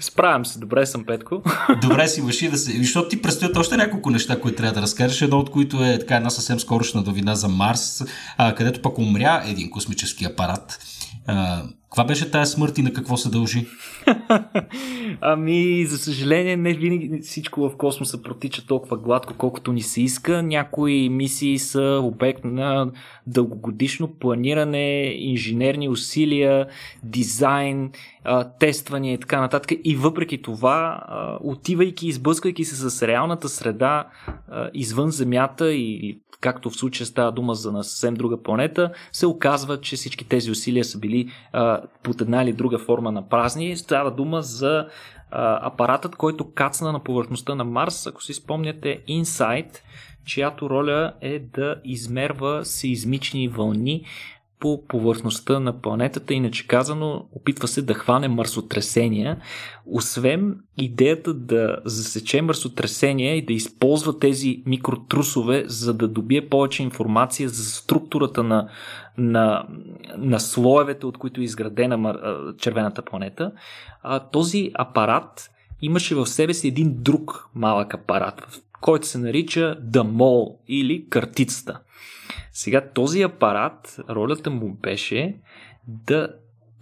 [0.00, 0.58] справям се.
[0.58, 1.42] Добре съм, Петко.
[1.82, 2.72] Добре си, върши да се...
[2.72, 5.22] Защото ти предстоят още няколко неща, които трябва да разкажеш.
[5.22, 8.04] Едно от които е така една съвсем скорошна новина за Марс,
[8.36, 10.78] а, където пък умря един космически апарат.
[11.26, 13.66] А, каква беше тази смърт и на какво се дължи?
[15.20, 20.42] ами, за съжаление, не винаги всичко в космоса протича толкова гладко, колкото ни се иска.
[20.42, 22.90] Някои мисии са обект на
[23.26, 26.66] дългогодишно планиране, инженерни усилия,
[27.02, 27.90] дизайн,
[28.58, 29.78] тестване и така нататък.
[29.84, 31.02] И въпреки това,
[31.40, 34.08] отивайки, избъсквайки се с реалната среда
[34.74, 39.80] извън Земята и както в случая става дума за на съвсем друга планета, се оказва,
[39.80, 41.28] че всички тези усилия са били
[42.02, 43.76] под една или друга форма на празни.
[43.76, 44.86] Става дума за
[45.60, 49.76] апаратът, който кацна на повърхността на Марс, ако си спомняте, InSight,
[50.24, 54.04] чиято роля е да измерва сеизмични вълни
[54.62, 59.40] по повърхността на планетата, иначе казано, опитва се да хване мърсотресения.
[59.86, 67.48] Освен идеята да засече мърсотресения и да използва тези микротрусове, за да добие повече информация
[67.48, 68.68] за структурата на,
[69.18, 69.66] на,
[70.18, 72.16] на слоевете, от които е изградена
[72.58, 73.52] червената планета,
[74.32, 81.06] този апарат имаше в себе си един друг малък апарат, който се нарича Mole или
[81.08, 81.80] картицата.
[82.52, 85.36] Сега този апарат, ролята му беше
[85.86, 86.28] да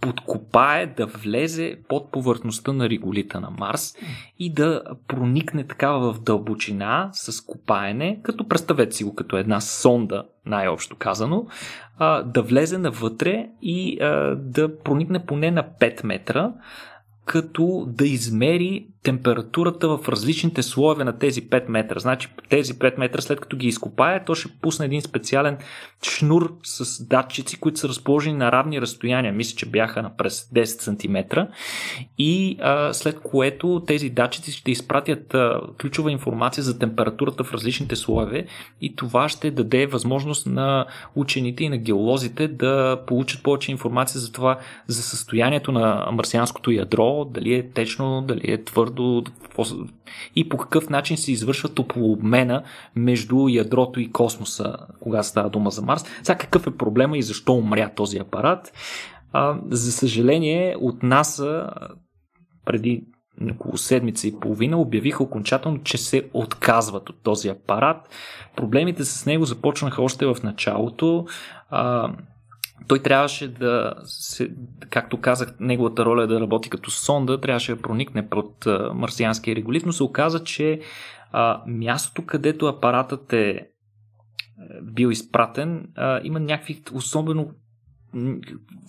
[0.01, 3.95] подкопае, да влезе под повърхността на реголита на Марс
[4.39, 10.23] и да проникне такава в дълбочина с копаене, като представете си го като една сонда,
[10.45, 11.45] най-общо казано,
[12.25, 13.97] да влезе навътре и
[14.37, 16.51] да проникне поне на 5 метра,
[17.25, 21.99] като да измери температурата в различните слоеве на тези 5 метра.
[21.99, 25.57] Значи тези 5 метра след като ги изкопае, то ще пусне един специален
[26.05, 29.33] шнур с датчици, които са разположени на равни разстояния.
[29.33, 31.39] Мисля, че бяха на през 10 см.
[32.17, 37.95] И а, след което тези датчици ще изпратят а, ключова информация за температурата в различните
[37.95, 38.45] слоеве
[38.81, 40.85] и това ще даде възможност на
[41.15, 47.25] учените и на геолозите да получат повече информация за това, за състоянието на марсианското ядро,
[47.25, 49.23] дали е течно, дали е твърдо твърдо
[50.35, 52.63] и по какъв начин се извършва топлообмена
[52.95, 56.05] между ядрото и космоса, когато става дума за Марс.
[56.23, 58.73] Сега какъв е проблема и защо умря този апарат?
[59.33, 61.69] А, за съжаление, от НАСА
[62.65, 63.03] преди
[63.51, 68.09] около седмица и половина обявиха окончателно, че се отказват от този апарат.
[68.55, 71.25] Проблемите с него започнаха още в началото.
[71.69, 72.11] А,
[72.87, 74.51] той трябваше да, се,
[74.89, 79.85] както казах, неговата роля е да работи като сонда, трябваше да проникне под марсианския реголит,
[79.85, 80.81] но се оказа, че
[81.31, 83.67] а, мястото, където апаратът е, е
[84.81, 87.51] бил изпратен, а, има някакви особено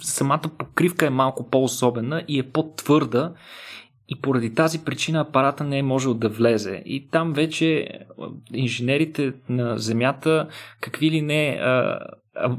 [0.03, 3.33] самата покривка е малко по-особена и е по-твърда
[4.09, 6.83] и поради тази причина апарата не е можел да влезе.
[6.87, 7.89] И там вече
[8.55, 10.49] инженерите на Земята,
[10.81, 11.99] какви ли не а,
[12.35, 12.57] а,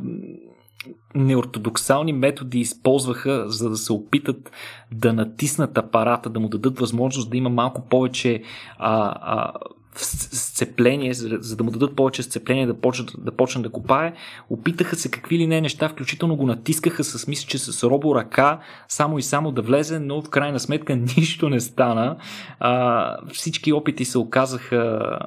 [1.15, 4.51] неортодоксални методи използваха, за да се опитат
[4.91, 8.43] да натиснат апарата, да му дадат възможност да има малко повече
[8.77, 9.53] а, а,
[9.95, 14.13] сцепление, за, за да му дадат повече сцепление да почне да, почне да копае.
[14.49, 18.59] Опитаха се какви ли не неща, включително го натискаха с мисля, че с робо ръка,
[18.87, 22.17] само и само да влезе, но в крайна сметка нищо не стана.
[22.59, 25.19] А, всички опити се оказаха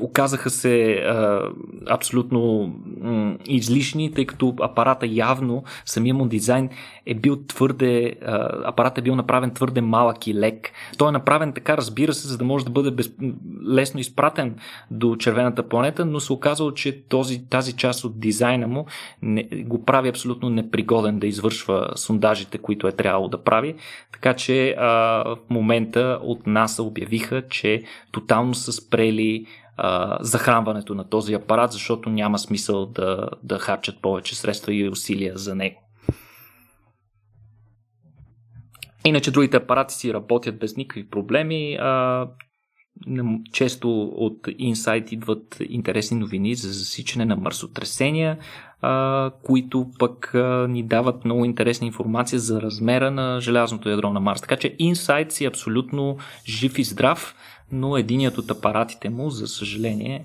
[0.00, 1.42] оказаха се а,
[1.88, 6.68] абсолютно м, излишни, тъй като апарата явно, самия му дизайн
[7.06, 10.72] е бил твърде, а, апарат е бил направен твърде малък и лек.
[10.98, 13.12] Той е направен така, разбира се, за да може да бъде без,
[13.68, 14.56] лесно изпратен
[14.90, 18.86] до червената планета, но се оказало, че този, тази част от дизайна му
[19.22, 23.74] не, го прави абсолютно непригоден да извършва сондажите, които е трябвало да прави.
[24.12, 24.86] Така че а,
[25.24, 32.10] в момента от НАСА обявиха, че тотално са спрели а, захранването на този апарат, защото
[32.10, 35.80] няма смисъл да, да харчат повече средства и усилия за него.
[39.04, 41.74] Иначе другите апарати си работят без никакви проблеми.
[41.74, 42.26] А,
[43.52, 48.38] често от Insight идват интересни новини за засичане на мърсотресения,
[48.86, 54.20] а, които пък а, ни дават много интересна информация за размера на желязното ядро на
[54.20, 54.40] Марс.
[54.40, 56.16] Така че Insight си е абсолютно
[56.46, 57.34] жив и здрав
[57.72, 60.24] но единият от апаратите му, за съжаление,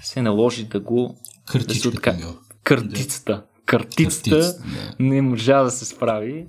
[0.00, 1.16] се наложи да го...
[1.46, 1.96] Картичката.
[1.96, 2.00] Да
[2.62, 3.42] Картицата.
[3.66, 4.94] Картицата Картиц, да.
[4.98, 6.46] не можа да се справи.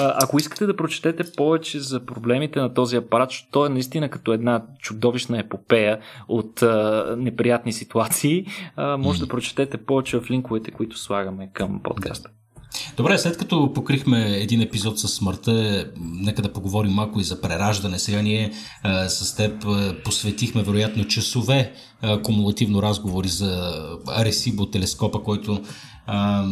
[0.00, 4.32] Ако искате да прочетете повече за проблемите на този апарат, защото той е наистина като
[4.32, 10.98] една чудовищна епопея от а, неприятни ситуации, а, може да прочетете повече в линковете, които
[10.98, 12.30] слагаме към подкаста.
[12.96, 17.98] Добре, след като покрихме един епизод с смъртта, нека да поговорим малко и за прераждане.
[17.98, 23.72] Сега ние а, с теб а, посветихме вероятно часове а, кумулативно разговори за
[24.08, 25.60] Аресибо телескопа, който
[26.06, 26.44] а,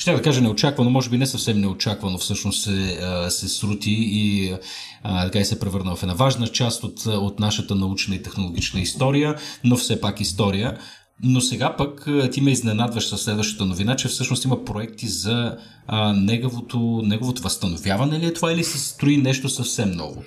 [0.00, 4.54] ще да кажа неочаквано, може би не съвсем неочаквано всъщност се, се срути и
[5.02, 9.36] така и се превърна в една важна част от, от нашата научна и технологична история,
[9.64, 10.78] но все пак история.
[11.22, 15.56] Но сега пък ти ме изненадваш със следващата новина, че всъщност има проекти за
[15.92, 20.22] а, неговото, неговото възстановяване ли е това или се строи нещо съвсем ново?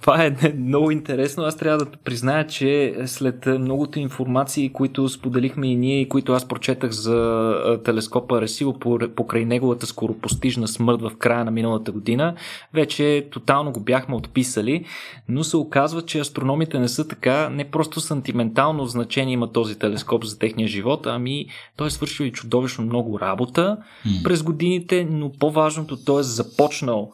[0.00, 1.44] Това е много интересно.
[1.44, 6.48] Аз трябва да призная, че след многото информации, които споделихме и ние и които аз
[6.48, 8.78] прочетах за телескопа Ресиво
[9.16, 12.34] покрай неговата скоропостижна смърт в края на миналата година,
[12.74, 14.84] вече тотално го бяхме отписали,
[15.28, 20.23] но се оказва, че астрономите не са така, не просто сантиментално значение има този телескоп
[20.24, 24.22] за техния живот, ами той е свършил и чудовищно много работа mm.
[24.22, 27.12] през годините но по-важното, той е започнал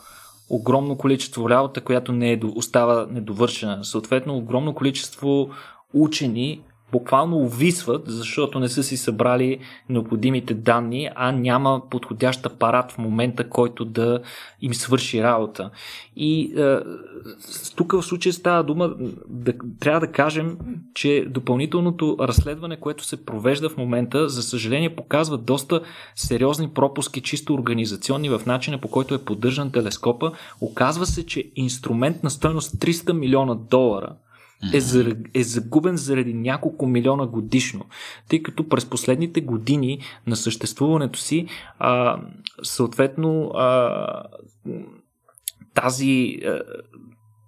[0.50, 3.84] огромно количество работа, която не е, остава недовършена.
[3.84, 5.50] Съответно, огромно количество
[5.94, 6.60] учени
[6.92, 13.48] буквално увисват, защото не са си събрали необходимите данни, а няма подходящ апарат в момента,
[13.48, 14.20] който да
[14.62, 15.70] им свърши работа.
[16.16, 16.78] И е,
[17.76, 18.94] тук в случая става дума,
[19.28, 20.58] да, трябва да кажем,
[20.94, 25.80] че допълнителното разследване, което се провежда в момента, за съжаление показва доста
[26.16, 30.32] сериозни пропуски, чисто организационни в начина по който е поддържан телескопа.
[30.60, 34.12] Оказва се, че инструмент на стоеност 300 милиона долара–
[34.72, 34.80] е,
[35.34, 37.84] е загубен заради няколко милиона годишно,
[38.28, 41.46] тъй като през последните години на съществуването си,
[41.78, 42.20] а,
[42.62, 44.22] съответно, а,
[45.74, 46.38] тази.
[46.46, 46.60] А,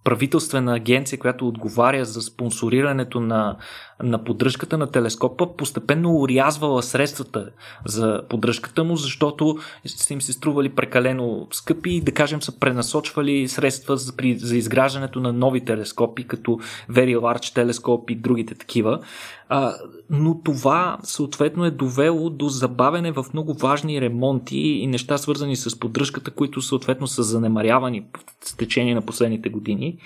[0.04, 3.56] правителствена агенция, която отговаря за спонсорирането на,
[4.02, 7.50] на поддръжката на телескопа, постепенно урязвала средствата
[7.86, 13.48] за поддръжката му, защото са им се стрували прекалено скъпи и да кажем са пренасочвали
[13.48, 16.58] средства за, при, за изграждането на нови телескопи, като
[16.90, 19.00] Very Large телескоп и другите такива.
[19.48, 19.74] А,
[20.10, 25.78] но това съответно е довело до забавене в много важни ремонти и неща свързани с
[25.78, 28.04] поддръжката, които съответно са занемарявани
[28.44, 29.98] с течение на последните години.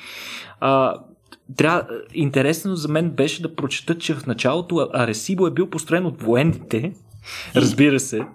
[0.61, 0.95] А,
[1.57, 6.23] трябва, интересно за мен беше да прочета, че в началото Аресибо е бил построен от
[6.23, 6.93] военните,
[7.57, 8.27] разбира се,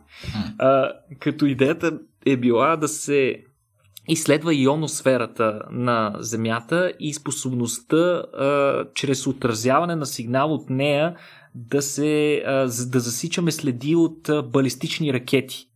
[0.58, 3.44] а, като идеята е била да се
[4.08, 11.16] изследва ионосферата на Земята и способността а, чрез отразяване на сигнал от нея
[11.56, 15.68] да, се, а, да засичаме следи от а, балистични ракети.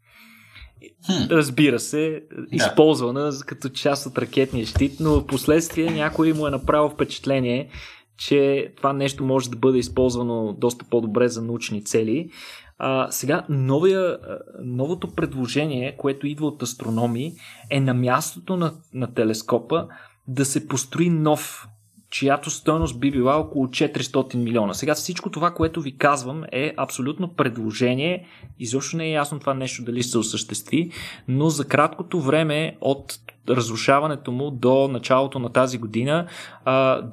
[1.05, 1.31] Хм.
[1.31, 3.39] Разбира се, използвана да.
[3.45, 7.69] като част от ракетния щит, но в последствие някой му е направил впечатление,
[8.17, 12.29] че това нещо може да бъде използвано доста по-добре за научни цели.
[12.77, 14.17] А, сега, новия,
[14.63, 17.33] новото предложение, което идва от астрономи,
[17.71, 19.87] е на мястото на, на телескопа
[20.27, 21.67] да се построи нов
[22.15, 24.73] чиято стоеност би била около 400 милиона.
[24.73, 28.25] Сега всичко това, което ви казвам е абсолютно предложение.
[28.59, 30.91] Изобщо не е ясно това нещо дали се осъществи,
[31.27, 36.27] но за краткото време от разрушаването му до началото на тази година,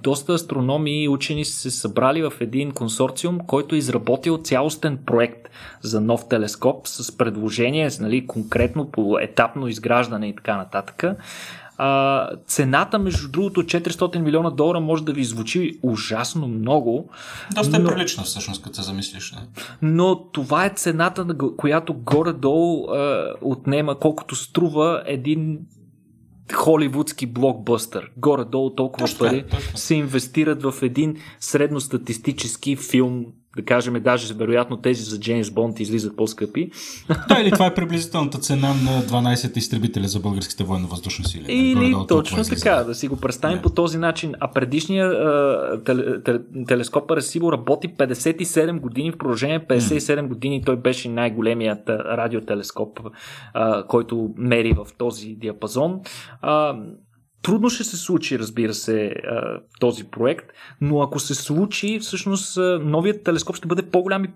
[0.03, 5.49] доста астрономи и учени са се събрали в един консорциум, който е изработил цялостен проект
[5.81, 11.05] за нов телескоп с предложение, нали, конкретно по етапно изграждане и така нататък.
[11.85, 17.11] А, цената, между другото, 400 милиона долара може да ви звучи ужасно много.
[17.55, 19.33] Доста е прилично, всъщност, като се замислиш.
[19.33, 19.38] Не?
[19.83, 25.59] Но това е цената, която горе-долу а, отнема, колкото струва един
[26.53, 28.11] холивудски блокбъстър.
[28.16, 29.79] Горе-долу толкова точно, пари точно.
[29.79, 36.17] се инвестират в един средностатистически филм да кажем, даже вероятно тези за Джеймс Бонд излизат
[36.17, 36.71] по-скъпи.
[37.29, 41.45] Да, или това е приблизителната цена на 12 изтребителя за българските военно-въздушни сили.
[41.49, 43.62] Или точно така, да си го представим yeah.
[43.62, 44.35] по този начин.
[44.41, 45.11] А предишния
[45.85, 46.38] теле, теле,
[46.69, 50.27] телескоп Аресибо работи 57 години, в продължение 57 mm.
[50.27, 53.01] години той беше най-големият радиотелескоп,
[53.55, 56.01] а, който мери в този диапазон.
[56.41, 56.77] А,
[57.43, 59.15] Трудно ще се случи, разбира се,
[59.81, 60.47] този проект,
[60.81, 64.27] но ако се случи, всъщност новият телескоп ще бъде по-голям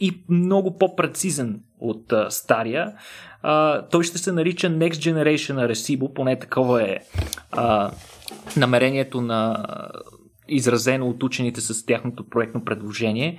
[0.00, 2.92] и много по-прецизен от стария.
[3.90, 6.98] Той ще се нарича Next Generation Arecibo, поне такова е
[8.56, 9.64] намерението на
[10.48, 13.38] изразено от учените с тяхното проектно предложение,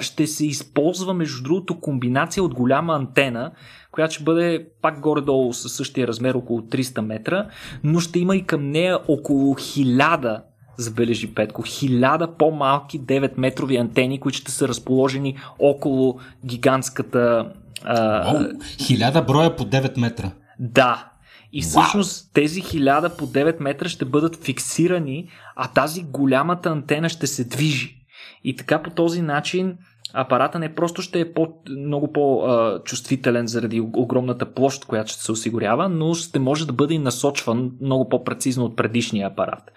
[0.00, 3.50] ще се използва, между другото, комбинация от голяма антена,
[3.92, 7.46] която ще бъде пак горе-долу със същия размер, около 300 метра,
[7.84, 10.42] но ще има и към нея около 1000
[10.78, 17.52] забележи Петко, хиляда по-малки 9-метрови антени, които ще са разположени около гигантската...
[17.84, 18.48] А...
[18.86, 20.30] хиляда броя по 9 метра.
[20.58, 21.10] Да,
[21.56, 22.34] и всъщност wow.
[22.34, 27.96] тези 1000 по 9 метра ще бъдат фиксирани, а тази голямата антена ще се движи.
[28.44, 29.78] И така по този начин
[30.14, 35.88] апарата не просто ще е по, много по-чувствителен заради огромната площ, която ще се осигурява,
[35.88, 39.72] но ще може да бъде и насочван много по-прецизно от предишния апарат.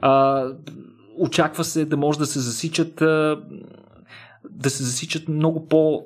[0.00, 0.44] А,
[1.18, 2.94] очаква се да може да се засичат
[4.50, 6.02] да се засичат много по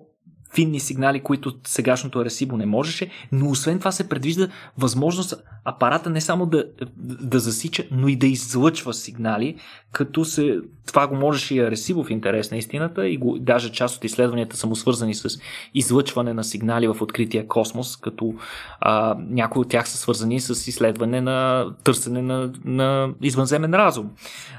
[0.55, 5.35] финни сигнали, които сегашното Аресибо не можеше, но освен това се предвижда възможност
[5.65, 6.65] апарата не само да,
[6.97, 9.57] да засича, но и да излъчва сигнали,
[9.93, 13.97] като се, това го можеше и Аресибо в интерес на истината и го, даже част
[13.97, 15.39] от изследванията са му свързани с
[15.75, 18.35] излъчване на сигнали в открития космос, като
[18.81, 24.11] а, някои от тях са свързани с изследване на търсене на, на извънземен разум.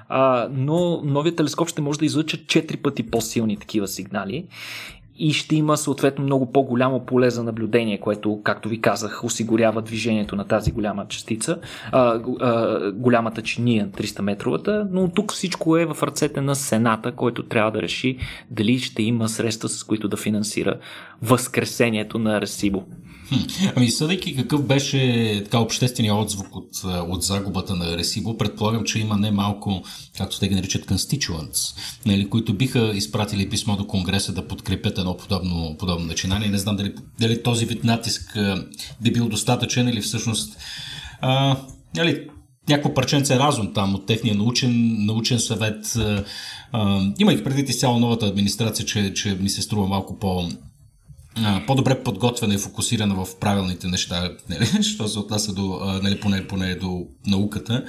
[0.09, 4.47] А, но новият телескоп ще може да излъча 4 пъти по-силни такива сигнали
[5.21, 10.35] и ще има съответно много по-голямо поле за наблюдение, което, както ви казах, осигурява движението
[10.35, 11.57] на тази голяма частица,
[11.91, 17.43] а, а, голямата чиния, 300 метровата, но тук всичко е в ръцете на Сената, който
[17.43, 18.17] трябва да реши
[18.51, 20.75] дали ще има средства, с които да финансира
[21.21, 22.83] възкресението на Ресибо.
[23.75, 29.17] Ами, съдейки какъв беше така обществения отзвук от, от загубата на Ресибо, предполагам, че има
[29.17, 29.83] немалко,
[30.17, 35.17] както те ги наричат, constituents, нали, които биха изпратили писмо до Конгреса да подкрепят едно
[35.17, 36.49] подобно, подобно начинание.
[36.49, 38.37] Не знам дали, дали този вид натиск
[39.01, 40.57] би бил достатъчен или всъщност
[41.21, 41.57] а,
[41.95, 42.27] нали,
[42.69, 45.95] някакво парченце разум там от техния научен, научен съвет.
[46.73, 50.49] А, имайки предвид изцяло новата администрация, че, че ми се струва малко по
[51.67, 56.75] по-добре подготвена и фокусирана в правилните неща, нали, що се отнася до, нали, поне, поне
[56.75, 57.85] до науката.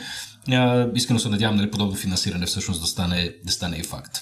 [0.94, 4.20] искрено се надявам нали, подобно финансиране всъщност да стане, да стане и факт.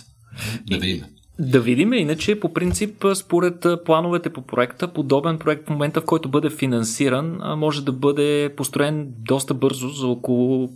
[0.66, 1.04] Да видим.
[1.38, 6.28] Да видим, иначе по принцип, според плановете по проекта, подобен проект в момента, в който
[6.28, 10.70] бъде финансиран, може да бъде построен доста бързо, за около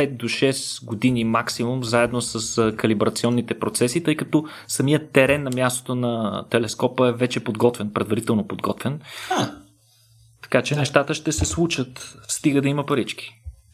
[0.00, 5.94] 5 до 6 години максимум, заедно с калибрационните процеси, тъй като самият терен на мястото
[5.94, 9.00] на телескопа е вече подготвен, предварително подготвен.
[9.30, 9.50] А.
[10.42, 10.80] Така че да.
[10.80, 13.30] нещата ще се случат, стига да има парички.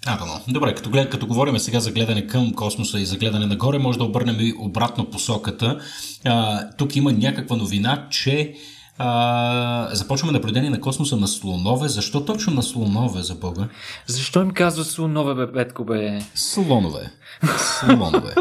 [0.07, 3.47] А, да, добре, като, глед, като говорим сега за гледане към космоса и за гледане
[3.47, 5.81] нагоре, може да обърнем и обратно посоката.
[6.24, 8.55] А, тук има някаква новина, че
[8.99, 11.88] а, започваме наблюдение на космоса на слонове.
[11.88, 13.68] Защо точно на слонове, за Бога?
[14.07, 16.18] Защо им казва слонове, бе, Петко, бе?
[16.34, 17.12] Слонове.
[17.57, 18.34] Слонове.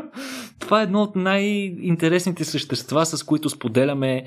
[0.58, 4.24] Това е едно от най-интересните същества, с които споделяме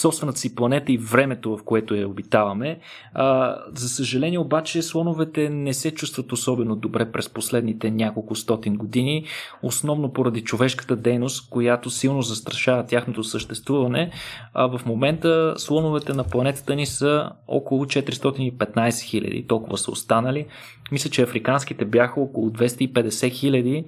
[0.00, 2.78] собствената си планета и времето, в което я обитаваме.
[3.14, 9.24] А, за съжаление обаче слоновете не се чувстват особено добре през последните няколко стотин години,
[9.62, 14.10] основно поради човешката дейност, която силно застрашава тяхното съществуване.
[14.54, 20.46] А в момента слоновете на планетата ни са около 415 хиляди, толкова са останали.
[20.92, 23.84] Мисля, че африканските бяха около 250 хиляди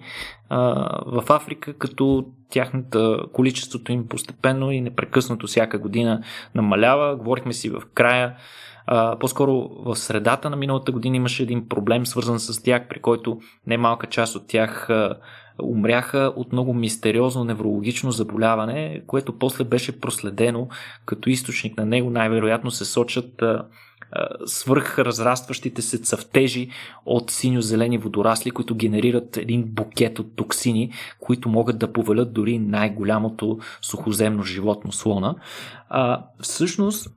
[1.06, 6.22] в Африка, като тяхната количеството им постепенно и непрекъснато всяка година
[6.54, 7.16] намалява.
[7.16, 8.36] Говорихме си в края.
[8.86, 13.40] А, по-скоро в средата на миналата година имаше един проблем, свързан с тях, при който
[13.66, 15.14] немалка част от тях а,
[15.62, 20.68] умряха от много мистериозно неврологично заболяване, което после беше проследено
[21.06, 22.10] като източник на него.
[22.10, 23.64] Най-вероятно се сочат а,
[24.46, 26.68] свърх разрастващите се цъфтежи
[27.06, 33.58] от синьо-зелени водорасли, които генерират един букет от токсини, които могат да повалят дори най-голямото
[33.82, 35.34] сухоземно животно слона.
[35.88, 37.10] А, всъщност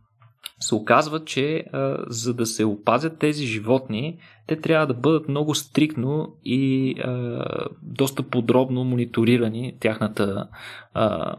[0.60, 4.18] се оказва, че а, за да се опазят тези животни,
[4.50, 7.46] те трябва да бъдат много стрикно и а,
[7.82, 10.48] доста подробно мониторирани тяхната
[10.94, 11.36] а,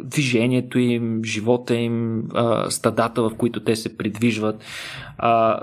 [0.00, 4.64] движението им, живота им, а, стадата, в които те се придвижват.
[5.18, 5.60] А,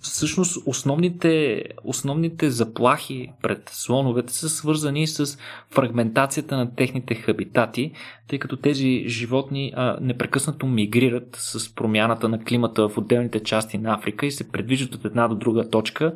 [0.00, 5.38] всъщност основните, основните заплахи пред слоновете са свързани с
[5.70, 7.92] фрагментацията на техните хабитати,
[8.28, 13.94] тъй като тези животни а, непрекъснато мигрират с промяната на климата в отделните части на
[13.94, 16.12] Африка и се предвиждат от една до друга точка,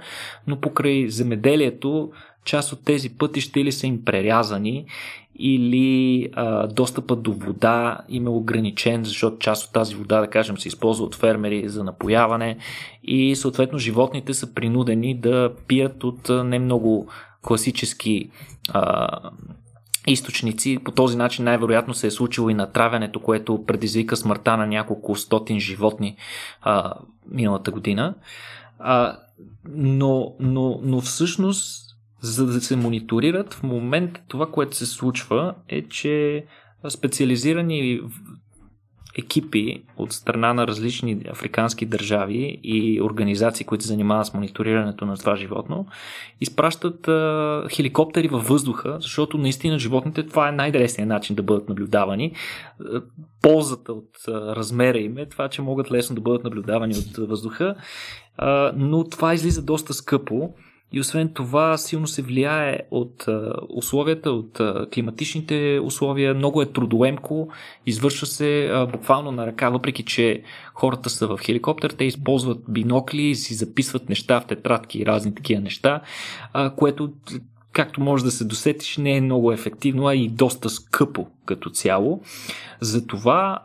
[0.47, 2.11] но покрай земеделието
[2.45, 4.87] част от тези пътища или са им прерязани,
[5.39, 10.59] или а, достъпът до вода им е ограничен, защото част от тази вода, да кажем,
[10.59, 12.57] се използва от фермери за напояване
[13.05, 17.09] и съответно животните са принудени да пият от не много
[17.43, 18.31] класически
[18.69, 19.09] а,
[20.07, 20.79] източници.
[20.85, 25.61] По този начин най-вероятно се е случило и натравянето, което предизвика смъртта на няколко стотин
[25.61, 26.17] животни
[26.63, 26.95] а,
[27.31, 28.15] миналата година.
[28.79, 29.17] А,
[29.69, 35.89] но, но, но всъщност, за да се мониторират, в момента това, което се случва е,
[35.89, 36.45] че
[36.89, 38.01] специализирани
[39.19, 45.17] екипи от страна на различни африкански държави и организации, които се занимават с мониторирането на
[45.17, 45.87] това животно,
[46.41, 52.33] изпращат а, хеликоптери във въздуха, защото наистина животните това е най-дресният начин да бъдат наблюдавани.
[53.43, 57.75] Ползата от а, размера им е това, че могат лесно да бъдат наблюдавани от въздуха,
[58.37, 60.55] а, но това излиза доста скъпо
[60.93, 63.27] и освен това, силно се влияе от
[63.69, 64.61] условията, от
[64.95, 66.35] климатичните условия.
[66.35, 67.49] Много е трудоемко,
[67.87, 70.43] извършва се буквално на ръка, въпреки че
[70.75, 75.61] хората са в хеликоптер, те използват бинокли, си записват неща в тетрадки и разни такива
[75.61, 76.01] неща,
[76.77, 77.13] което
[77.73, 82.23] както може да се досетиш, не е много ефективно, а и доста скъпо като цяло.
[82.81, 83.59] Затова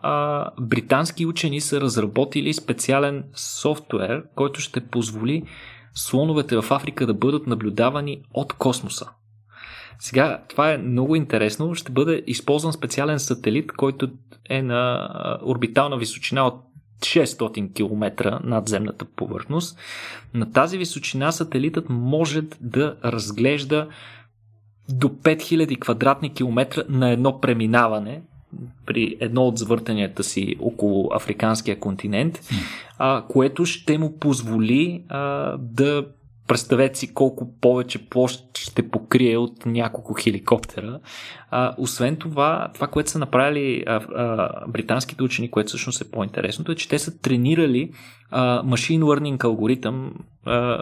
[0.60, 5.44] британски учени са разработили специален софтуер, който ще позволи
[5.98, 9.10] слоновете в Африка да бъдат наблюдавани от космоса.
[10.00, 11.76] Сега, това е много интересно.
[11.76, 14.10] Ще бъде използван специален сателит, който
[14.50, 15.10] е на
[15.46, 16.64] орбитална височина от
[17.00, 19.80] 600 км над земната повърхност.
[20.34, 23.88] На тази височина сателитът може да разглежда
[24.90, 28.22] до 5000 квадратни километра на едно преминаване
[28.86, 32.40] при едно от завъртанията си около африканския континент,
[32.98, 36.06] а, което ще му позволи а, да
[36.48, 41.00] представете си колко повече площ ще покрие от няколко хеликоптера.
[41.52, 46.72] А, освен това, това, което са направили а, а, британските учени, което всъщност е по-интересното,
[46.72, 47.92] е, че те са тренирали
[48.32, 50.14] а, machine learning алгоритъм,
[50.46, 50.82] а,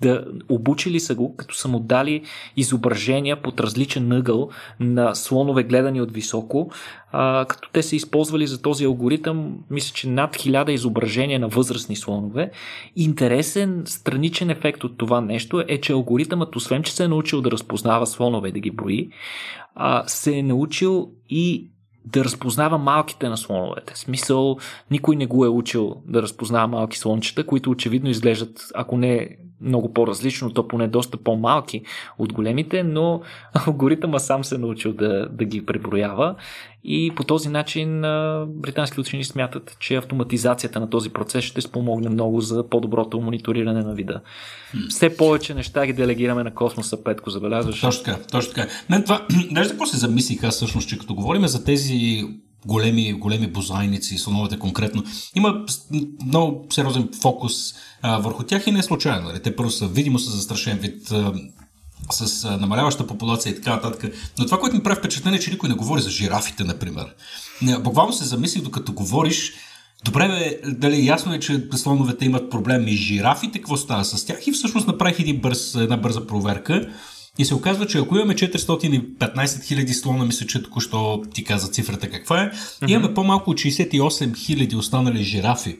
[0.00, 2.22] да обучили са го, като са му дали
[2.56, 4.48] изображения под различен ъгъл
[4.80, 6.70] на слонове гледани от високо,
[7.12, 11.96] а, като те са използвали за този алгоритъм, мисля, че над хиляда изображения на възрастни
[11.96, 12.50] слонове.
[12.96, 17.50] Интересен страничен ефект от това нещо е, че алгоритъмът, освен че се е научил да
[17.50, 19.08] разпознава слонове и да ги брои,
[19.74, 21.70] а, се е научил и
[22.06, 23.94] да разпознава малките на слоновете.
[23.94, 24.56] В смисъл,
[24.90, 29.92] никой не го е учил да разпознава малки слончета, които очевидно изглеждат, ако не много
[29.92, 31.82] по-различно, то поне доста по-малки
[32.18, 33.20] от големите, но
[33.66, 36.34] алгоритъма сам се е научил да, да ги преброява
[36.88, 38.00] и по този начин
[38.46, 43.94] британски учени смятат, че автоматизацията на този процес ще спомогне много за по-доброто мониториране на
[43.94, 44.20] вида.
[44.88, 47.80] Все повече неща ги делегираме на космоса, Петко, забелязваш?
[47.80, 48.68] Точно така, точно така.
[48.90, 52.24] Мен това, знаеш какво се замислих аз всъщност, че като говорим за тези
[52.66, 55.04] големи, големи бозайници, слоновете конкретно,
[55.34, 55.64] има
[56.26, 59.28] много сериозен фокус а, върху тях и не е случайно.
[59.28, 59.42] Нали?
[59.42, 61.32] Те първо са видимо са застрашен вид а,
[62.10, 64.14] с а, намаляваща популация и така нататък.
[64.38, 67.14] Но това, което ми прави впечатление, е, че никой не говори за жирафите, например.
[67.80, 69.52] Буквално се замислих, докато говориш,
[70.04, 74.46] Добре, бе, дали ясно е, че слоновете имат проблеми и жирафите, какво става с тях?
[74.46, 76.88] И всъщност направих един бърз, една бърза проверка.
[77.38, 82.10] И се оказва, че ако имаме 415 хиляди слона, мисля, че току-що ти каза цифрата
[82.10, 82.90] каква е, mm-hmm.
[82.90, 85.76] имаме по-малко от 68 хиляди останали жирафи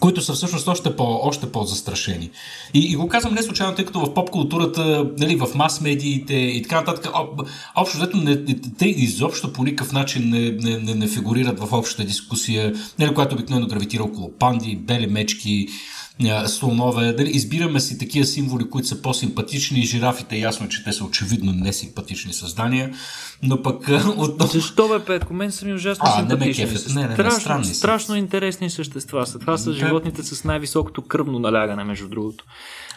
[0.00, 2.30] които са всъщност още, по, още по-застрашени.
[2.74, 6.76] И, и го казвам не случайно, тъй като в поп-културата, нали, в мас-медиите и така
[6.76, 7.12] нататък,
[7.76, 8.18] общо взето
[8.78, 13.34] те изобщо по никакъв начин не, не, не, не фигурират в общата дискусия, нали, която
[13.34, 15.68] обикновено гравитира около панди, бели мечки,
[16.46, 17.12] слонове.
[17.12, 19.82] Дали, избираме си такива символи, които са по-симпатични.
[19.82, 22.94] Жирафите, ясно, че те са очевидно несимпатични създания.
[23.42, 24.42] Но пък от...
[24.52, 25.34] Защо бе, Петко?
[25.34, 26.64] Мен са ми ужасно а, симпатични.
[26.64, 29.38] Не, ме не, не, не, страшно, не, страшно интересни същества са.
[29.38, 32.44] Това са животните с най-високото кръвно налягане, между другото.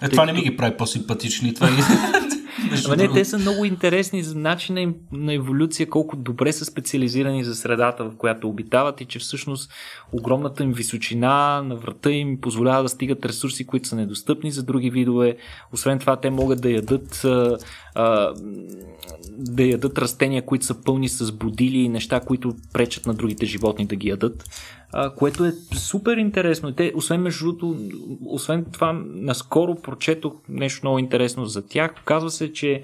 [0.02, 1.54] Е, това не ми ги прави по-симпатични.
[1.54, 1.70] Това
[2.86, 7.44] Ама не, те са много интересни за начина им на еволюция, колко добре са специализирани
[7.44, 9.72] за средата, в която обитават и че всъщност
[10.12, 14.90] огромната им височина на врата им позволява да стигат ресурси, които са недостъпни за други
[14.90, 15.38] видове.
[15.74, 17.26] Освен това, те могат да ядат
[19.38, 23.86] да ядат растения, които са пълни с будили и неща, които пречат на другите животни
[23.86, 24.44] да ги ядат,
[24.94, 26.72] а, което е супер интересно.
[26.72, 27.76] Те, освен между другото,
[28.26, 31.94] освен това, наскоро прочетох нещо много интересно за тях.
[32.02, 32.84] Оказва се, че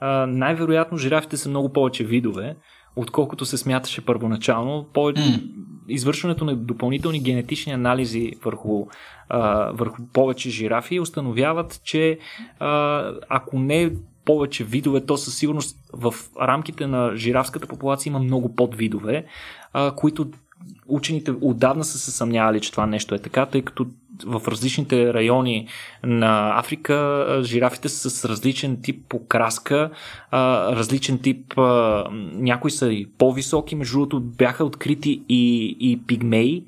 [0.00, 2.56] а, най-вероятно жирафите са много повече видове,
[2.96, 4.86] отколкото се смяташе първоначално.
[4.94, 5.50] По- mm.
[5.88, 8.86] Извършването на допълнителни генетични анализи върху,
[9.28, 12.18] а, върху повече жирафи установяват, че
[12.58, 13.92] а, ако не
[14.24, 19.24] повече видове, то със сигурност в рамките на жирафската популация има много подвидове,
[19.72, 20.30] а, които
[20.86, 23.86] учените отдавна са се съмнявали, че това нещо е така, тъй като
[24.26, 25.68] в различните райони
[26.04, 29.90] на Африка жирафите са с различен тип покраска,
[30.32, 31.54] различен тип,
[32.32, 36.64] някои са и по-високи, между другото бяха открити и, и пигмеи,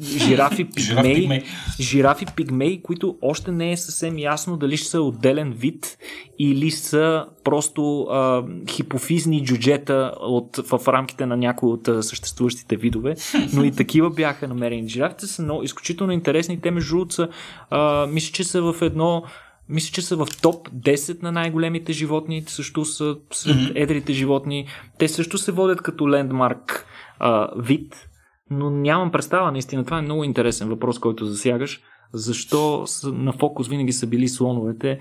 [0.00, 1.42] жирафи пигмеи,
[1.80, 5.98] жирафи пигмеи, които още не е съвсем ясно дали ще са отделен вид
[6.38, 13.14] или са просто а, хипофизни джуджета от, в рамките на някои от а, съществуващите видове,
[13.52, 14.88] но и такива бяха намерени.
[14.88, 16.60] Жирафите са много изключително интересни.
[16.60, 17.28] Те между другото са,
[17.70, 19.24] а, мисля, че са в едно
[19.68, 24.66] мисля, че са в топ 10 на най-големите животни, също са сред едрите животни.
[24.98, 26.86] Те също се водят като лендмарк
[27.18, 28.08] а, вид,
[28.50, 29.84] но нямам представа, наистина.
[29.84, 31.80] Това е много интересен въпрос, който засягаш.
[32.12, 34.98] Защо на фокус винаги са били слоновете, е,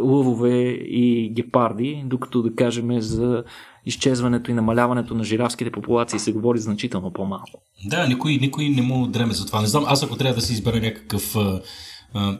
[0.00, 3.44] лъвове и гепарди, докато да кажем за
[3.86, 7.62] изчезването и намаляването на жирафските популации се говори значително по-малко.
[7.84, 9.60] Да, никой, никой не му дреме за това.
[9.60, 11.36] Не знам, аз ако трябва да си избера някакъв,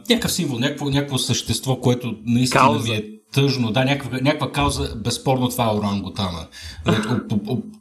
[0.09, 2.83] някакъв символ, някакво, някакво същество, което наистина Кауза.
[2.83, 3.03] ви е
[3.33, 6.47] тъжно, да, някаква, някаква кауза, безспорно това е орангутана.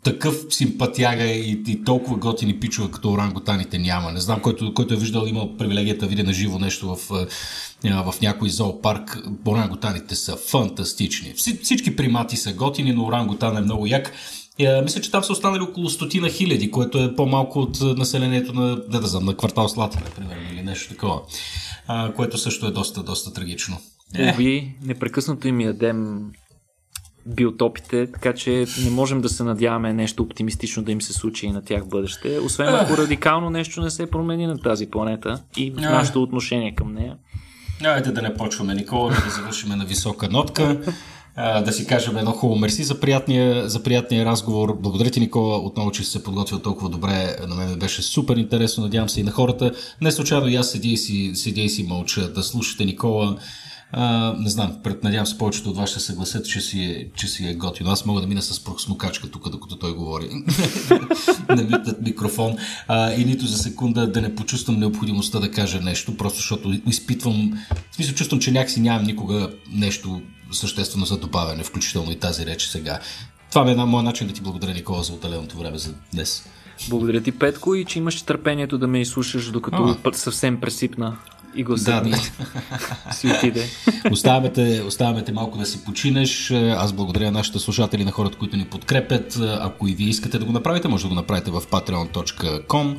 [0.02, 4.12] Такъв симпатяга и, и толкова готини пичове като орангутаните няма.
[4.12, 7.28] Не знам, който, който е виждал, имал привилегията да види на живо нещо в,
[7.84, 9.18] в някой зоопарк.
[9.46, 11.34] Орангутаните са фантастични.
[11.62, 14.12] Всички примати са готини, но орангутан е много як.
[14.58, 18.76] Я, мисля, че там са останали около стотина хиляди, което е по-малко от населението на,
[18.76, 21.20] да, да знам, на квартал Слатина, примерно, или нещо такова,
[21.86, 23.78] а, което също е доста, доста трагично.
[24.20, 26.30] Ови, непрекъснато им ядем
[27.26, 31.50] биотопите, така че не можем да се надяваме нещо оптимистично да им се случи и
[31.50, 35.70] на тях в бъдеще, освен ако радикално нещо не се промени на тази планета и
[35.70, 37.16] нашето отношение към нея.
[37.84, 40.80] Айде да не почваме, Никола, да завършим на висока нотка.
[41.36, 44.78] Да си кажем едно хубаво мерси за приятния, за приятния разговор.
[44.80, 47.36] Благодаря ти, Никола, отново, че се подготвил толкова добре.
[47.48, 49.72] На мен беше супер интересно, надявам се и на хората.
[50.00, 53.36] Не случайно и аз седя и си, седя и си мълча да слушате Никола.
[53.92, 57.48] А, не знам, преднадявам се повечето от вас ще съгласят, че си е, че си
[57.48, 57.90] е готино.
[57.90, 60.28] Аз мога да мина с прохсмокачка тук, докато той говори.
[61.48, 62.56] на митнат микрофон.
[62.88, 67.64] А, и нито за секунда да не почувствам необходимостта да кажа нещо, просто защото изпитвам,
[67.90, 70.22] в смисъл чувствам, че някакси нямам никога нещо
[70.52, 73.00] съществено за добавяне, включително и тази реч сега.
[73.50, 76.48] Това е една моя начин да ти благодаря, Никола, за отделеното време за днес.
[76.88, 80.12] Благодаря ти, Петко, и че имаш търпението да ме изслушаш, докато а.
[80.12, 81.16] съвсем пресипна
[81.56, 82.16] и гласът да, ми да.
[83.12, 83.68] си отиде.
[84.10, 86.50] Оставяме те, оставяме те малко да си починеш.
[86.50, 89.40] Аз благодаря на нашите слушатели, на хората, които ни подкрепят.
[89.60, 92.96] Ако и вие искате да го направите, може да го направите в patreon.com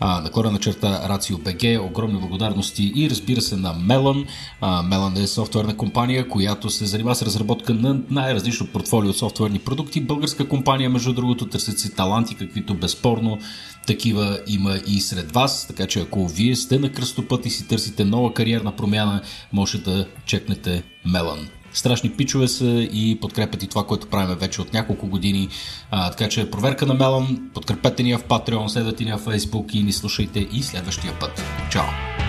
[0.00, 1.80] наклона на черта БГ.
[1.82, 4.26] Огромни благодарности и разбира се на Melon.
[4.62, 10.00] Melon е софтуерна компания, която се занимава с разработка на най-различно портфолио от софтуерни продукти.
[10.00, 13.38] Българска компания, между другото, търсят си таланти, каквито безспорно
[13.86, 18.04] такива има и сред вас, така че ако вие сте на кръстопът и си търсите
[18.04, 19.22] нова кариерна промяна,
[19.52, 21.48] може да чекнете Мелан.
[21.72, 25.48] Страшни пичове са и подкрепят и това, което правим вече от няколко години.
[25.90, 29.82] А, така че проверка на Мелан, подкрепете ни в Patreon, следвайте ни в Facebook и
[29.82, 31.42] ни слушайте и следващия път.
[31.70, 32.23] Чао!